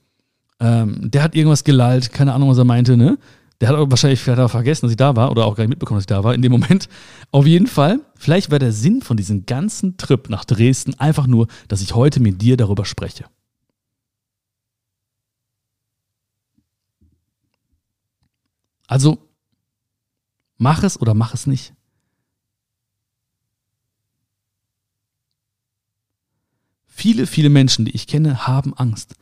Ähm, 0.61 1.11
der 1.11 1.23
hat 1.23 1.35
irgendwas 1.35 1.65
gelallt, 1.65 2.13
keine 2.13 2.33
Ahnung, 2.33 2.51
was 2.51 2.59
er 2.59 2.65
meinte, 2.65 2.97
ne? 2.97 3.19
Der 3.61 3.69
hat 3.69 3.91
wahrscheinlich 3.91 4.21
vielleicht 4.21 4.41
auch 4.41 4.51
vergessen, 4.51 4.85
dass 4.87 4.91
ich 4.91 4.97
da 4.99 5.17
war 5.17 5.31
oder 5.31 5.47
auch 5.47 5.57
gar 5.57 5.65
nicht 5.65 5.71
mitbekommen, 5.71 5.97
dass 5.97 6.03
ich 6.03 6.09
da 6.09 6.23
war 6.25 6.35
in 6.35 6.43
dem 6.43 6.53
Moment. 6.53 6.89
Auf 7.31 7.47
jeden 7.47 7.67
Fall, 7.67 8.01
vielleicht 8.15 8.51
wäre 8.51 8.59
der 8.59 8.73
Sinn 8.73 9.01
von 9.01 9.17
diesem 9.17 9.47
ganzen 9.47 9.97
Trip 9.97 10.29
nach 10.29 10.45
Dresden 10.45 10.95
einfach 11.01 11.27
nur, 11.27 11.47
dass 11.69 11.81
ich 11.81 11.95
heute 11.95 12.21
mit 12.21 12.43
dir 12.43 12.57
darüber 12.57 12.85
spreche. 12.85 13.25
Also, 18.87 19.19
mach 20.59 20.83
es 20.83 21.01
oder 21.01 21.15
mach 21.15 21.35
es 21.35 21.47
nicht. 21.47 21.73
Viele, 26.87 27.27
viele 27.27 27.51
Menschen, 27.51 27.85
die 27.85 27.95
ich 27.95 28.07
kenne, 28.07 28.47
haben 28.47 28.75
Angst. 28.75 29.17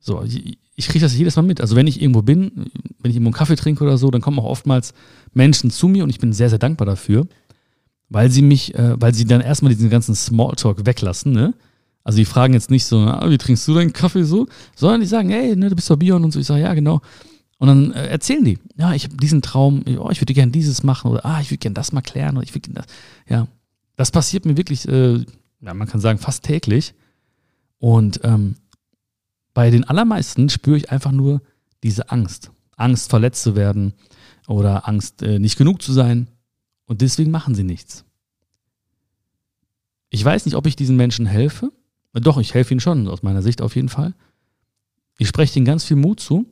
So, 0.00 0.24
ich 0.24 0.88
kriege 0.88 1.04
das 1.04 1.16
jedes 1.16 1.36
Mal 1.36 1.42
mit. 1.42 1.60
Also 1.60 1.76
wenn 1.76 1.86
ich 1.86 2.00
irgendwo 2.00 2.22
bin, 2.22 2.70
wenn 3.00 3.10
ich 3.10 3.16
irgendwo 3.16 3.28
einen 3.28 3.34
Kaffee 3.34 3.56
trinke 3.56 3.84
oder 3.84 3.98
so, 3.98 4.10
dann 4.10 4.22
kommen 4.22 4.38
auch 4.38 4.44
oftmals 4.44 4.94
Menschen 5.34 5.70
zu 5.70 5.88
mir 5.88 6.04
und 6.04 6.10
ich 6.10 6.18
bin 6.18 6.32
sehr, 6.32 6.48
sehr 6.48 6.58
dankbar 6.58 6.86
dafür, 6.86 7.26
weil 8.08 8.30
sie 8.30 8.42
mich, 8.42 8.74
äh, 8.74 9.00
weil 9.00 9.14
sie 9.14 9.26
dann 9.26 9.42
erstmal 9.42 9.72
diesen 9.74 9.90
ganzen 9.90 10.14
Smalltalk 10.14 10.86
weglassen, 10.86 11.32
ne? 11.32 11.54
Also 12.02 12.16
die 12.16 12.24
fragen 12.24 12.54
jetzt 12.54 12.70
nicht 12.70 12.86
so, 12.86 12.98
ah, 12.98 13.28
wie 13.28 13.36
trinkst 13.36 13.68
du 13.68 13.74
deinen 13.74 13.92
Kaffee 13.92 14.24
so, 14.24 14.46
sondern 14.74 15.02
die 15.02 15.06
sagen, 15.06 15.28
hey, 15.28 15.54
ne, 15.54 15.68
du 15.68 15.76
bist 15.76 15.90
doch 15.90 15.96
Bion 15.96 16.24
und 16.24 16.32
so. 16.32 16.40
Ich 16.40 16.46
sage, 16.46 16.62
ja, 16.62 16.72
genau. 16.72 17.02
Und 17.58 17.68
dann 17.68 17.92
äh, 17.92 18.06
erzählen 18.06 18.42
die, 18.42 18.58
ja, 18.76 18.94
ich 18.94 19.04
habe 19.04 19.16
diesen 19.18 19.42
Traum, 19.42 19.84
oh, 19.98 20.08
ich 20.10 20.20
würde 20.22 20.32
gerne 20.32 20.50
dieses 20.50 20.82
machen 20.82 21.10
oder 21.10 21.26
ah, 21.26 21.42
ich 21.42 21.50
würde 21.50 21.58
gerne 21.58 21.74
das 21.74 21.92
mal 21.92 22.00
klären 22.00 22.38
oder 22.38 22.44
ich 22.44 22.54
würde 22.54 22.70
gerne 22.70 22.86
das. 22.86 22.86
Ja, 23.28 23.48
das 23.96 24.10
passiert 24.10 24.46
mir 24.46 24.56
wirklich, 24.56 24.88
äh, 24.88 25.18
ja, 25.60 25.74
man 25.74 25.86
kann 25.86 26.00
sagen, 26.00 26.18
fast 26.18 26.42
täglich. 26.42 26.94
Und 27.78 28.20
ähm, 28.24 28.56
bei 29.60 29.68
den 29.68 29.84
allermeisten 29.84 30.48
spüre 30.48 30.78
ich 30.78 30.90
einfach 30.90 31.12
nur 31.12 31.42
diese 31.82 32.10
Angst. 32.10 32.50
Angst, 32.78 33.10
verletzt 33.10 33.42
zu 33.42 33.56
werden 33.56 33.92
oder 34.48 34.88
Angst, 34.88 35.20
äh, 35.20 35.38
nicht 35.38 35.58
genug 35.58 35.82
zu 35.82 35.92
sein. 35.92 36.28
Und 36.86 37.02
deswegen 37.02 37.30
machen 37.30 37.54
sie 37.54 37.62
nichts. 37.62 38.06
Ich 40.08 40.24
weiß 40.24 40.46
nicht, 40.46 40.54
ob 40.54 40.64
ich 40.64 40.76
diesen 40.76 40.96
Menschen 40.96 41.26
helfe. 41.26 41.72
Doch, 42.14 42.38
ich 42.38 42.54
helfe 42.54 42.72
ihnen 42.72 42.80
schon, 42.80 43.06
aus 43.06 43.22
meiner 43.22 43.42
Sicht 43.42 43.60
auf 43.60 43.76
jeden 43.76 43.90
Fall. 43.90 44.14
Ich 45.18 45.28
spreche 45.28 45.58
ihnen 45.58 45.66
ganz 45.66 45.84
viel 45.84 45.98
Mut 45.98 46.20
zu. 46.20 46.46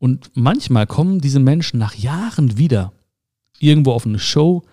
Und 0.00 0.32
manchmal 0.34 0.88
kommen 0.88 1.20
diese 1.20 1.38
Menschen 1.38 1.78
nach 1.78 1.94
Jahren 1.94 2.58
wieder 2.58 2.92
irgendwo 3.60 3.92
auf 3.92 4.06
eine 4.06 4.18
Show 4.18 4.64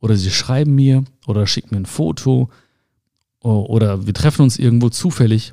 oder 0.00 0.16
sie 0.16 0.30
schreiben 0.30 0.74
mir 0.74 1.04
oder 1.26 1.46
schicken 1.46 1.74
mir 1.74 1.82
ein 1.82 1.84
Foto 1.84 2.48
oder 3.40 4.06
wir 4.06 4.14
treffen 4.14 4.40
uns 4.44 4.58
irgendwo 4.58 4.88
zufällig 4.88 5.52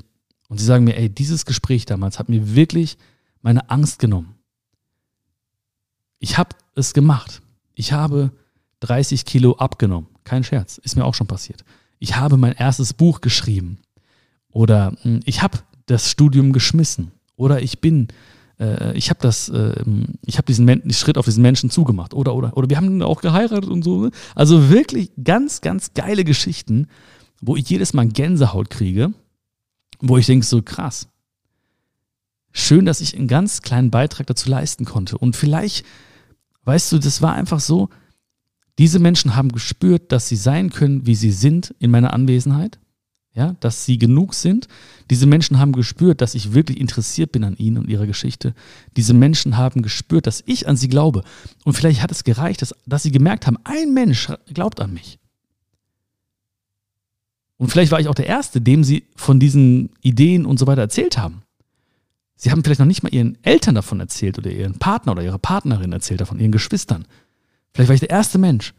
und 0.54 0.60
sie 0.60 0.66
sagen 0.66 0.84
mir, 0.84 0.96
ey, 0.96 1.10
dieses 1.10 1.48
Gespräch 1.48 1.88
damals 1.88 2.20
hat 2.20 2.30
mir 2.30 2.54
wirklich 2.54 3.00
meine 3.42 3.72
Angst 3.72 3.98
genommen. 3.98 4.36
Ich 6.20 6.38
habe 6.38 6.52
es 6.76 6.94
gemacht. 6.94 7.42
Ich 7.74 7.92
habe 7.92 8.30
30 8.82 9.26
Kilo 9.26 9.54
abgenommen. 9.54 10.10
Kein 10.26 10.44
Scherz, 10.44 10.78
ist 10.78 10.96
mir 10.96 11.06
auch 11.06 11.16
schon 11.16 11.26
passiert. 11.26 11.66
Ich 11.98 12.18
habe 12.18 12.38
mein 12.38 12.54
erstes 12.54 12.94
Buch 12.94 13.20
geschrieben. 13.22 13.80
Oder 14.52 14.94
hm, 15.02 15.22
ich 15.26 15.42
habe 15.42 15.58
das 15.88 16.12
Studium 16.12 16.54
geschmissen. 16.54 17.10
Oder 17.36 17.64
ich 17.64 17.82
bin, 17.82 18.10
äh, 18.60 18.96
ich 18.96 19.10
habe 19.10 19.22
das, 19.24 19.50
äh, 19.50 19.84
ich 20.24 20.38
habe 20.38 20.46
diesen 20.46 20.66
Men 20.66 20.94
Schritt 20.94 21.18
auf 21.18 21.26
diesen 21.26 21.42
Menschen 21.42 21.72
zugemacht. 21.72 22.14
Oder, 22.14 22.36
oder, 22.36 22.56
oder 22.56 22.70
wir 22.70 22.78
haben 22.78 23.02
auch 23.02 23.22
geheiratet 23.22 23.72
und 23.72 23.82
so. 23.82 24.04
Ne? 24.04 24.12
Also 24.36 24.70
wirklich 24.70 25.10
ganz, 25.24 25.62
ganz 25.62 25.96
geile 25.96 26.24
Geschichten, 26.24 26.86
wo 27.42 27.56
ich 27.56 27.68
jedes 27.68 27.96
Mal 27.96 28.08
Gänsehaut 28.08 28.70
kriege, 28.70 29.16
wo 30.04 30.18
ich 30.18 30.26
denke, 30.26 30.46
so 30.46 30.62
krass. 30.62 31.08
Schön, 32.52 32.86
dass 32.86 33.02
ich 33.02 33.16
einen 33.16 33.28
ganz 33.28 33.62
kleinen 33.62 33.90
Beitrag 33.90 34.28
dazu 34.28 34.50
leisten 34.50 34.86
konnte. 34.86 35.18
Und 35.18 35.36
vielleicht, 35.36 35.86
weißt 36.66 36.92
du, 36.92 37.00
das 37.00 37.22
war 37.22 37.34
einfach 37.34 37.62
so, 37.62 37.90
diese 38.78 39.00
Menschen 39.00 39.36
haben 39.36 39.50
gespürt, 39.50 40.12
dass 40.12 40.28
sie 40.28 40.36
sein 40.36 40.70
können, 40.72 41.08
wie 41.08 41.16
sie 41.16 41.32
sind 41.32 41.74
in 41.80 41.90
meiner 41.90 42.14
Anwesenheit. 42.14 42.80
Ja, 43.36 43.56
dass 43.62 43.86
sie 43.86 43.98
genug 43.98 44.36
sind. 44.36 44.68
Diese 45.10 45.26
Menschen 45.26 45.58
haben 45.58 45.72
gespürt, 45.72 46.22
dass 46.22 46.36
ich 46.36 46.54
wirklich 46.54 46.80
interessiert 46.80 47.32
bin 47.32 47.44
an 47.44 47.56
ihnen 47.56 47.80
und 47.80 47.90
ihrer 47.90 48.06
Geschichte. 48.06 48.54
Diese 48.96 49.16
Menschen 49.16 49.58
haben 49.58 49.82
gespürt, 49.82 50.28
dass 50.28 50.44
ich 50.46 50.68
an 50.68 50.78
sie 50.78 50.88
glaube. 50.88 51.24
Und 51.64 51.74
vielleicht 51.74 52.04
hat 52.04 52.12
es 52.12 52.24
gereicht, 52.24 52.62
dass, 52.62 52.76
dass 52.86 53.02
sie 53.02 53.12
gemerkt 53.12 53.48
haben, 53.48 53.58
ein 53.64 53.92
Mensch 53.92 54.32
glaubt 54.54 54.80
an 54.80 54.94
mich. 54.94 55.18
Und 57.64 57.70
vielleicht 57.70 57.94
war 57.94 58.02
ich 58.02 58.10
auch 58.10 58.14
der 58.14 58.28
Erste, 58.28 58.60
dem 58.60 58.84
sie 58.84 59.08
von 59.16 59.40
diesen 59.40 59.90
Ideen 60.02 60.46
und 60.46 60.60
so 60.60 60.68
weiter 60.68 60.82
erzählt 60.82 61.18
haben. 61.18 61.44
Sie 62.36 62.52
haben 62.52 62.62
vielleicht 62.62 62.82
noch 62.82 62.86
nicht 62.86 63.04
mal 63.04 63.14
ihren 63.14 63.42
Eltern 63.42 63.76
davon 63.76 64.02
erzählt 64.02 64.38
oder 64.38 64.52
ihren 64.52 64.80
Partner 64.80 65.14
oder 65.14 65.24
ihrer 65.24 65.38
Partnerin 65.38 65.94
erzählt 65.94 66.20
davon, 66.20 66.42
ihren 66.42 66.52
Geschwistern. 66.52 67.08
Vielleicht 67.74 67.88
war 67.88 67.94
ich 67.94 68.02
der 68.02 68.10
erste 68.10 68.38
Mensch. 68.38 68.74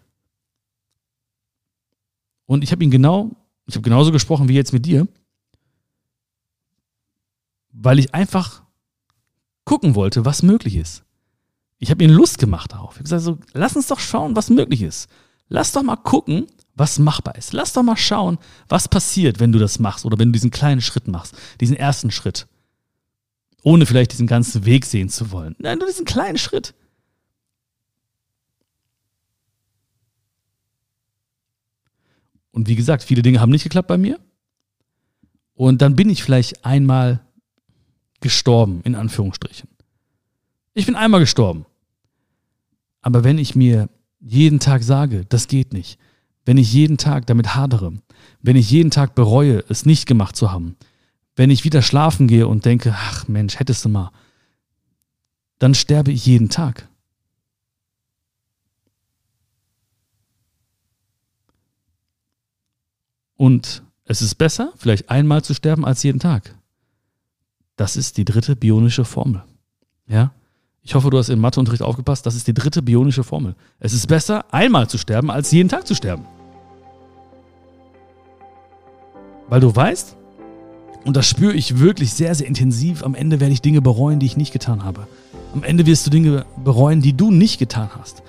Und 2.44 2.62
ich 2.62 2.72
habe 2.72 2.84
ihn 2.84 2.90
genau, 2.90 3.30
ich 3.64 3.74
habe 3.74 3.84
genauso 3.84 4.12
gesprochen 4.12 4.50
wie 4.50 4.54
jetzt 4.54 4.74
mit 4.74 4.84
dir, 4.84 5.08
weil 7.72 7.98
ich 7.98 8.12
einfach 8.12 8.64
gucken 9.64 9.94
wollte, 9.94 10.26
was 10.26 10.42
möglich 10.42 10.76
ist. 10.76 11.04
Ich 11.78 11.90
habe 11.90 12.04
ihnen 12.04 12.12
Lust 12.12 12.36
gemacht 12.36 12.72
darauf. 12.72 12.90
Ich 12.90 12.96
habe 12.96 13.04
gesagt, 13.04 13.22
so, 13.22 13.38
lass 13.54 13.76
uns 13.76 13.86
doch 13.86 13.98
schauen, 13.98 14.36
was 14.36 14.50
möglich 14.50 14.82
ist. 14.82 15.08
Lass 15.48 15.72
doch 15.72 15.82
mal 15.82 15.96
gucken, 15.96 16.48
was 16.74 16.98
machbar 16.98 17.36
ist. 17.36 17.52
Lass 17.52 17.72
doch 17.72 17.82
mal 17.82 17.96
schauen, 17.96 18.38
was 18.68 18.88
passiert, 18.88 19.40
wenn 19.40 19.52
du 19.52 19.58
das 19.58 19.78
machst 19.78 20.04
oder 20.04 20.18
wenn 20.18 20.28
du 20.28 20.32
diesen 20.32 20.50
kleinen 20.50 20.80
Schritt 20.80 21.08
machst, 21.08 21.36
diesen 21.60 21.76
ersten 21.76 22.10
Schritt. 22.10 22.46
Ohne 23.62 23.86
vielleicht 23.86 24.12
diesen 24.12 24.26
ganzen 24.26 24.66
Weg 24.66 24.84
sehen 24.84 25.08
zu 25.08 25.30
wollen. 25.30 25.54
Nein, 25.58 25.78
nur 25.78 25.86
diesen 25.86 26.04
kleinen 26.04 26.38
Schritt. 26.38 26.74
Und 32.50 32.68
wie 32.68 32.76
gesagt, 32.76 33.02
viele 33.02 33.22
Dinge 33.22 33.40
haben 33.40 33.50
nicht 33.50 33.64
geklappt 33.64 33.88
bei 33.88 33.98
mir. 33.98 34.20
Und 35.54 35.82
dann 35.82 35.96
bin 35.96 36.10
ich 36.10 36.22
vielleicht 36.22 36.64
einmal 36.64 37.20
gestorben, 38.20 38.80
in 38.84 38.94
Anführungsstrichen. 38.94 39.68
Ich 40.74 40.86
bin 40.86 40.96
einmal 40.96 41.20
gestorben. 41.20 41.66
Aber 43.00 43.24
wenn 43.24 43.38
ich 43.38 43.54
mir 43.54 43.88
jeden 44.20 44.60
Tag 44.60 44.82
sage, 44.82 45.24
das 45.26 45.48
geht 45.48 45.72
nicht, 45.72 45.98
wenn 46.44 46.58
ich 46.58 46.72
jeden 46.72 46.98
Tag 46.98 47.26
damit 47.26 47.54
hadere, 47.54 47.92
wenn 48.42 48.56
ich 48.56 48.70
jeden 48.70 48.90
Tag 48.90 49.14
bereue, 49.14 49.64
es 49.68 49.86
nicht 49.86 50.06
gemacht 50.06 50.36
zu 50.36 50.52
haben, 50.52 50.76
wenn 51.36 51.50
ich 51.50 51.64
wieder 51.64 51.82
schlafen 51.82 52.26
gehe 52.26 52.46
und 52.46 52.64
denke, 52.64 52.94
ach 52.96 53.26
Mensch, 53.28 53.58
hättest 53.58 53.84
du 53.84 53.88
mal, 53.88 54.10
dann 55.58 55.74
sterbe 55.74 56.12
ich 56.12 56.26
jeden 56.26 56.48
Tag. 56.48 56.88
Und 63.36 63.82
es 64.04 64.22
ist 64.22 64.36
besser, 64.36 64.72
vielleicht 64.76 65.10
einmal 65.10 65.42
zu 65.42 65.54
sterben, 65.54 65.84
als 65.84 66.02
jeden 66.02 66.20
Tag. 66.20 66.54
Das 67.76 67.96
ist 67.96 68.16
die 68.16 68.24
dritte 68.24 68.54
bionische 68.54 69.04
Formel. 69.04 69.42
Ja? 70.06 70.32
Ich 70.82 70.94
hoffe, 70.94 71.10
du 71.10 71.18
hast 71.18 71.30
im 71.30 71.40
Matheunterricht 71.40 71.82
aufgepasst. 71.82 72.26
Das 72.26 72.36
ist 72.36 72.46
die 72.46 72.54
dritte 72.54 72.82
bionische 72.82 73.24
Formel. 73.24 73.56
Es 73.80 73.92
ist 73.94 74.06
besser, 74.06 74.44
einmal 74.52 74.88
zu 74.88 74.98
sterben, 74.98 75.30
als 75.30 75.50
jeden 75.50 75.68
Tag 75.68 75.86
zu 75.86 75.94
sterben. 75.94 76.26
Weil 79.48 79.60
du 79.60 79.74
weißt, 79.74 80.16
und 81.04 81.16
das 81.16 81.26
spüre 81.26 81.52
ich 81.52 81.78
wirklich 81.78 82.14
sehr, 82.14 82.34
sehr 82.34 82.46
intensiv, 82.46 83.04
am 83.04 83.14
Ende 83.14 83.40
werde 83.40 83.52
ich 83.52 83.62
Dinge 83.62 83.82
bereuen, 83.82 84.18
die 84.18 84.26
ich 84.26 84.36
nicht 84.36 84.52
getan 84.52 84.84
habe. 84.84 85.06
Am 85.52 85.62
Ende 85.62 85.86
wirst 85.86 86.06
du 86.06 86.10
Dinge 86.10 86.46
bereuen, 86.62 87.02
die 87.02 87.12
du 87.12 87.30
nicht 87.30 87.58
getan 87.58 87.90
hast. 87.98 88.22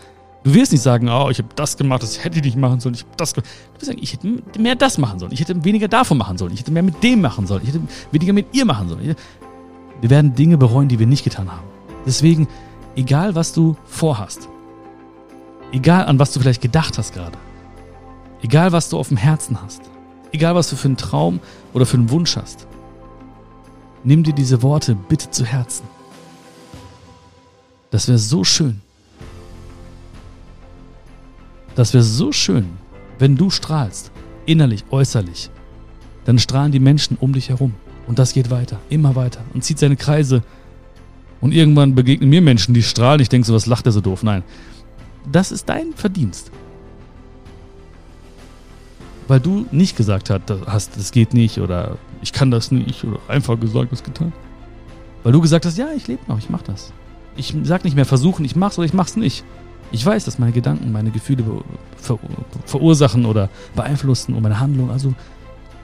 Du 0.43 0.53
wirst 0.53 0.71
nicht 0.71 0.81
sagen, 0.81 1.09
oh, 1.09 1.29
ich 1.31 1.39
habe 1.39 1.49
das 1.55 1.75
gemacht, 1.75 2.03
das 2.03 2.23
hätte 2.23 2.37
ich 2.37 2.45
nicht 2.45 2.57
machen 2.57 2.79
sollen, 2.79 2.93
ich 2.93 3.01
habe 3.01 3.15
das 3.17 3.33
gemacht. 3.33 3.49
Du 3.73 3.81
wirst 3.81 3.87
sagen, 3.87 3.99
ich 4.01 4.13
hätte 4.13 4.59
mehr 4.59 4.75
das 4.75 4.97
machen 4.97 5.17
sollen, 5.17 5.31
ich 5.31 5.39
hätte 5.39 5.63
weniger 5.63 5.87
davon 5.87 6.17
machen 6.17 6.37
sollen, 6.37 6.53
ich 6.53 6.59
hätte 6.59 6.71
mehr 6.71 6.83
mit 6.83 7.01
dem 7.01 7.21
machen 7.21 7.47
sollen, 7.47 7.63
ich 7.63 7.69
hätte 7.69 7.81
weniger 8.11 8.33
mit 8.33 8.47
ihr 8.53 8.65
machen 8.65 8.89
sollen. 8.89 9.15
Wir 10.01 10.09
werden 10.09 10.35
Dinge 10.35 10.57
bereuen, 10.57 10.87
die 10.87 10.99
wir 10.99 11.07
nicht 11.07 11.23
getan 11.23 11.51
haben. 11.51 11.63
Deswegen, 12.05 12.47
egal 12.95 13.33
was 13.33 13.53
du 13.53 13.75
vorhast, 13.85 14.49
egal 15.71 16.05
an 16.05 16.19
was 16.19 16.31
du 16.31 16.39
vielleicht 16.39 16.61
gedacht 16.61 16.97
hast 16.99 17.13
gerade, 17.13 17.37
egal 18.43 18.71
was 18.71 18.89
du 18.89 18.99
auf 18.99 19.07
dem 19.07 19.17
Herzen 19.17 19.59
hast, 19.63 19.81
egal 20.35 20.55
was 20.55 20.69
du 20.69 20.75
für 20.75 20.87
einen 20.87 20.97
Traum 20.97 21.39
oder 21.73 21.85
für 21.85 21.97
einen 21.97 22.09
Wunsch 22.09 22.35
hast, 22.35 22.67
nimm 24.03 24.23
dir 24.23 24.33
diese 24.33 24.61
Worte 24.61 24.95
bitte 24.95 25.31
zu 25.31 25.45
Herzen. 25.45 25.85
Das 27.89 28.07
wäre 28.07 28.17
so 28.17 28.43
schön. 28.43 28.81
Das 31.75 31.93
wäre 31.93 32.03
so 32.03 32.31
schön, 32.31 32.69
wenn 33.19 33.35
du 33.35 33.49
strahlst, 33.49 34.11
innerlich, 34.45 34.85
äußerlich. 34.91 35.49
Dann 36.25 36.39
strahlen 36.39 36.71
die 36.71 36.79
Menschen 36.79 37.17
um 37.19 37.33
dich 37.33 37.49
herum. 37.49 37.73
Und 38.07 38.19
das 38.19 38.33
geht 38.33 38.49
weiter, 38.51 38.79
immer 38.89 39.15
weiter 39.15 39.41
und 39.53 39.63
zieht 39.63 39.79
seine 39.79 39.95
Kreise. 39.95 40.43
Und 41.41 41.53
irgendwann 41.53 41.95
begegnen 41.95 42.29
mir 42.29 42.41
Menschen, 42.41 42.73
die 42.73 42.83
strahlen. 42.83 43.19
Ich 43.19 43.29
denke 43.29 43.47
so, 43.47 43.53
was 43.53 43.65
lacht 43.65 43.85
er 43.87 43.91
so 43.91 44.01
doof? 44.01 44.23
Nein. 44.23 44.43
Das 45.31 45.51
ist 45.51 45.67
dein 45.69 45.93
Verdienst. 45.95 46.51
Weil 49.27 49.39
du 49.39 49.65
nicht 49.71 49.97
gesagt 49.97 50.29
hast, 50.29 50.97
das 50.97 51.11
geht 51.11 51.33
nicht 51.33 51.59
oder 51.59 51.97
ich 52.21 52.31
kann 52.31 52.51
das 52.51 52.71
nicht 52.71 53.03
oder 53.03 53.19
einfach 53.27 53.59
gesagt, 53.59 53.91
was 53.91 54.03
getan. 54.03 54.33
Weil 55.23 55.31
du 55.31 55.41
gesagt 55.41 55.65
hast, 55.65 55.77
ja, 55.77 55.87
ich 55.95 56.07
lebe 56.07 56.21
noch, 56.27 56.37
ich 56.37 56.49
mach 56.49 56.61
das. 56.61 56.93
Ich 57.35 57.55
sag 57.63 57.83
nicht 57.83 57.95
mehr 57.95 58.05
versuchen, 58.05 58.45
ich 58.45 58.55
mach's 58.55 58.77
oder 58.77 58.85
ich 58.85 58.93
mach's 58.93 59.15
nicht. 59.15 59.43
Ich 59.91 60.05
weiß, 60.05 60.25
dass 60.25 60.39
meine 60.39 60.51
Gedanken 60.51 60.91
meine 60.91 61.11
Gefühle 61.11 61.43
ver 61.97 62.19
verursachen 62.65 63.25
oder 63.25 63.49
beeinflussen 63.75 64.35
und 64.35 64.43
meine 64.43 64.59
Handlung. 64.59 64.91
Also 64.91 65.13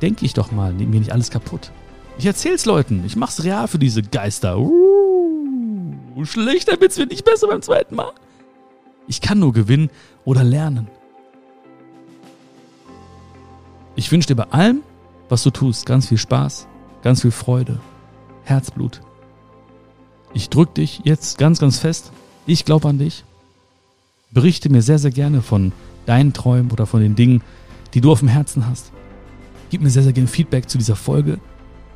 denke 0.01 0.25
ich 0.25 0.33
doch 0.33 0.51
mal, 0.51 0.73
nehme 0.73 0.91
mir 0.91 0.99
nicht 0.99 1.11
alles 1.11 1.31
kaputt. 1.31 1.71
Ich 2.17 2.25
erzähl's 2.25 2.65
Leuten. 2.65 3.03
Ich 3.05 3.15
mach's 3.15 3.43
real 3.43 3.67
für 3.67 3.79
diese 3.79 4.03
Geister. 4.03 4.59
Uh, 4.59 5.95
schlechter 6.23 6.79
Witz 6.79 6.97
wird 6.97 7.09
nicht 7.09 7.25
besser 7.25 7.47
beim 7.47 7.61
zweiten 7.61 7.95
Mal. 7.95 8.11
Ich 9.07 9.21
kann 9.21 9.39
nur 9.39 9.53
gewinnen 9.53 9.89
oder 10.23 10.43
lernen. 10.43 10.87
Ich 14.01 14.11
wünsche 14.11 14.29
dir 14.29 14.35
bei 14.35 14.49
allem, 14.49 14.81
was 15.29 15.43
du 15.43 15.51
tust, 15.51 15.85
ganz 15.85 16.07
viel 16.07 16.17
Spaß, 16.17 16.65
ganz 17.03 17.21
viel 17.21 17.29
Freude, 17.29 17.79
Herzblut. 18.41 18.99
Ich 20.33 20.49
drück 20.49 20.73
dich 20.73 21.01
jetzt 21.03 21.37
ganz, 21.37 21.59
ganz 21.59 21.77
fest. 21.77 22.11
Ich 22.47 22.65
glaube 22.65 22.89
an 22.89 22.97
dich. 22.97 23.25
Berichte 24.31 24.71
mir 24.71 24.81
sehr, 24.81 24.97
sehr 24.97 25.11
gerne 25.11 25.43
von 25.43 25.71
deinen 26.07 26.33
Träumen 26.33 26.71
oder 26.71 26.87
von 26.87 27.01
den 27.01 27.13
Dingen, 27.13 27.43
die 27.93 28.01
du 28.01 28.11
auf 28.11 28.21
dem 28.21 28.27
Herzen 28.27 28.65
hast. 28.67 28.91
Gib 29.69 29.83
mir 29.83 29.91
sehr, 29.91 30.01
sehr 30.01 30.13
gerne 30.13 30.27
Feedback 30.27 30.67
zu 30.67 30.79
dieser 30.79 30.95
Folge. 30.95 31.37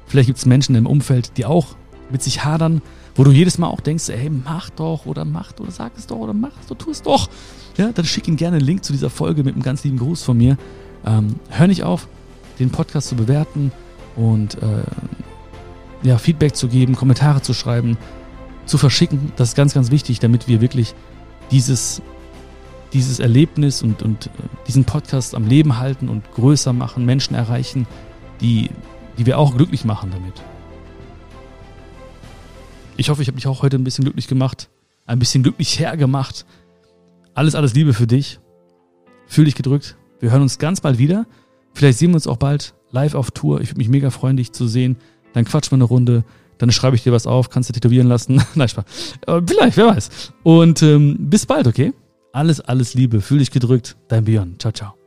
Vielleicht 0.06 0.28
gibt 0.28 0.38
es 0.38 0.46
Menschen 0.46 0.76
im 0.76 0.86
Umfeld, 0.86 1.38
die 1.38 1.46
auch 1.46 1.76
mit 2.12 2.22
sich 2.22 2.46
hadern, 2.46 2.84
wo 3.16 3.24
du 3.24 3.32
jedes 3.32 3.58
Mal 3.58 3.70
auch 3.70 3.82
denkst, 3.82 4.10
hey, 4.10 4.30
mach 4.30 4.70
doch 4.70 5.08
oder 5.08 5.26
mach 5.26 5.54
oder 5.60 5.72
sag 5.72 5.98
es 5.98 6.06
doch 6.06 6.18
oder 6.18 6.34
mach 6.34 6.52
es 6.62 6.68
doch, 6.68 6.78
tu 6.78 6.92
es 6.92 7.02
doch. 7.02 7.32
Ja, 7.78 7.92
dann 7.92 8.06
schick 8.06 8.28
ihnen 8.28 8.38
gerne 8.38 8.58
einen 8.58 8.66
Link 8.68 8.84
zu 8.84 8.94
dieser 8.94 9.10
Folge 9.10 9.44
mit 9.44 9.56
einem 9.56 9.64
ganz 9.64 9.84
lieben 9.84 9.98
Gruß 9.98 10.22
von 10.22 10.38
mir. 10.38 10.56
Ähm, 11.06 11.40
hör 11.50 11.68
nicht 11.68 11.84
auf, 11.84 12.08
den 12.60 12.72
Podcast 12.72 13.10
zu 13.10 13.16
bewerten 13.16 13.72
und 14.16 14.56
äh, 14.56 14.84
ja, 16.04 16.18
Feedback 16.18 16.56
zu 16.56 16.68
geben, 16.68 16.96
Kommentare 16.96 17.42
zu 17.42 17.54
schreiben, 17.54 17.98
zu 18.66 18.78
verschicken. 18.78 19.32
Das 19.36 19.50
ist 19.50 19.56
ganz, 19.56 19.74
ganz 19.74 19.92
wichtig, 19.92 20.20
damit 20.20 20.48
wir 20.48 20.62
wirklich 20.62 20.96
dieses, 21.52 22.02
dieses 22.94 23.20
Erlebnis 23.20 23.82
und, 23.82 24.04
und 24.04 24.28
äh, 24.28 24.30
diesen 24.68 24.86
Podcast 24.86 25.36
am 25.36 25.48
Leben 25.48 25.78
halten 25.78 26.10
und 26.10 26.32
größer 26.34 26.74
machen, 26.74 27.06
Menschen 27.06 27.36
erreichen, 27.36 27.88
die, 28.42 28.70
die 29.18 29.26
wir 29.26 29.38
auch 29.38 29.56
glücklich 29.56 29.86
machen 29.86 30.12
damit. 30.12 30.42
Ich 32.98 33.10
hoffe, 33.10 33.22
ich 33.22 33.28
habe 33.28 33.36
dich 33.36 33.48
auch 33.48 33.62
heute 33.62 33.78
ein 33.78 33.84
bisschen 33.84 34.06
glücklich 34.06 34.28
gemacht, 34.28 34.70
ein 35.06 35.20
bisschen 35.20 35.44
glücklich 35.44 35.80
hergemacht. 35.80 36.46
Alles, 37.34 37.54
alles 37.54 37.74
Liebe 37.74 37.94
für 37.94 38.08
dich. 38.08 38.40
Fühl 39.28 39.46
dich 39.46 39.56
gedrückt. 39.56 39.98
Wir 40.26 40.32
hören 40.32 40.42
uns 40.42 40.58
ganz 40.58 40.82
bald 40.82 40.98
wieder. 40.98 41.28
Vielleicht 41.76 42.00
sehen 42.00 42.10
wir 42.10 42.16
uns 42.16 42.26
auch 42.26 42.38
bald 42.38 42.74
live 42.90 43.14
auf 43.14 43.30
Tour. 43.30 43.62
Ich 43.62 43.70
würde 43.70 43.78
mich 43.78 43.90
mega 43.90 44.10
freuen, 44.10 44.38
dich 44.38 44.52
zu 44.54 44.68
sehen. 44.68 44.98
Dann 45.34 45.46
quatschen 45.46 45.70
wir 45.70 45.76
eine 45.76 45.84
Runde. 45.84 46.24
Dann 46.58 46.72
schreibe 46.72 46.96
ich 46.96 47.04
dir 47.04 47.12
was 47.12 47.28
auf, 47.28 47.52
kannst 47.52 47.70
du 47.70 47.74
tätowieren 47.74 48.08
lassen. 48.08 48.42
Nein, 48.56 48.68
Spaß. 48.68 48.86
Vielleicht, 49.46 49.78
wer 49.78 49.86
weiß. 49.86 50.34
Und 50.42 50.82
ähm, 50.82 51.18
bis 51.20 51.46
bald, 51.46 51.68
okay? 51.68 51.94
Alles, 52.34 52.60
alles 52.60 52.96
Liebe. 52.96 53.22
Fühl 53.22 53.38
dich 53.38 53.52
gedrückt. 53.52 53.98
Dein 54.08 54.26
Björn. 54.26 54.56
Ciao, 54.58 54.74
ciao. 54.74 55.05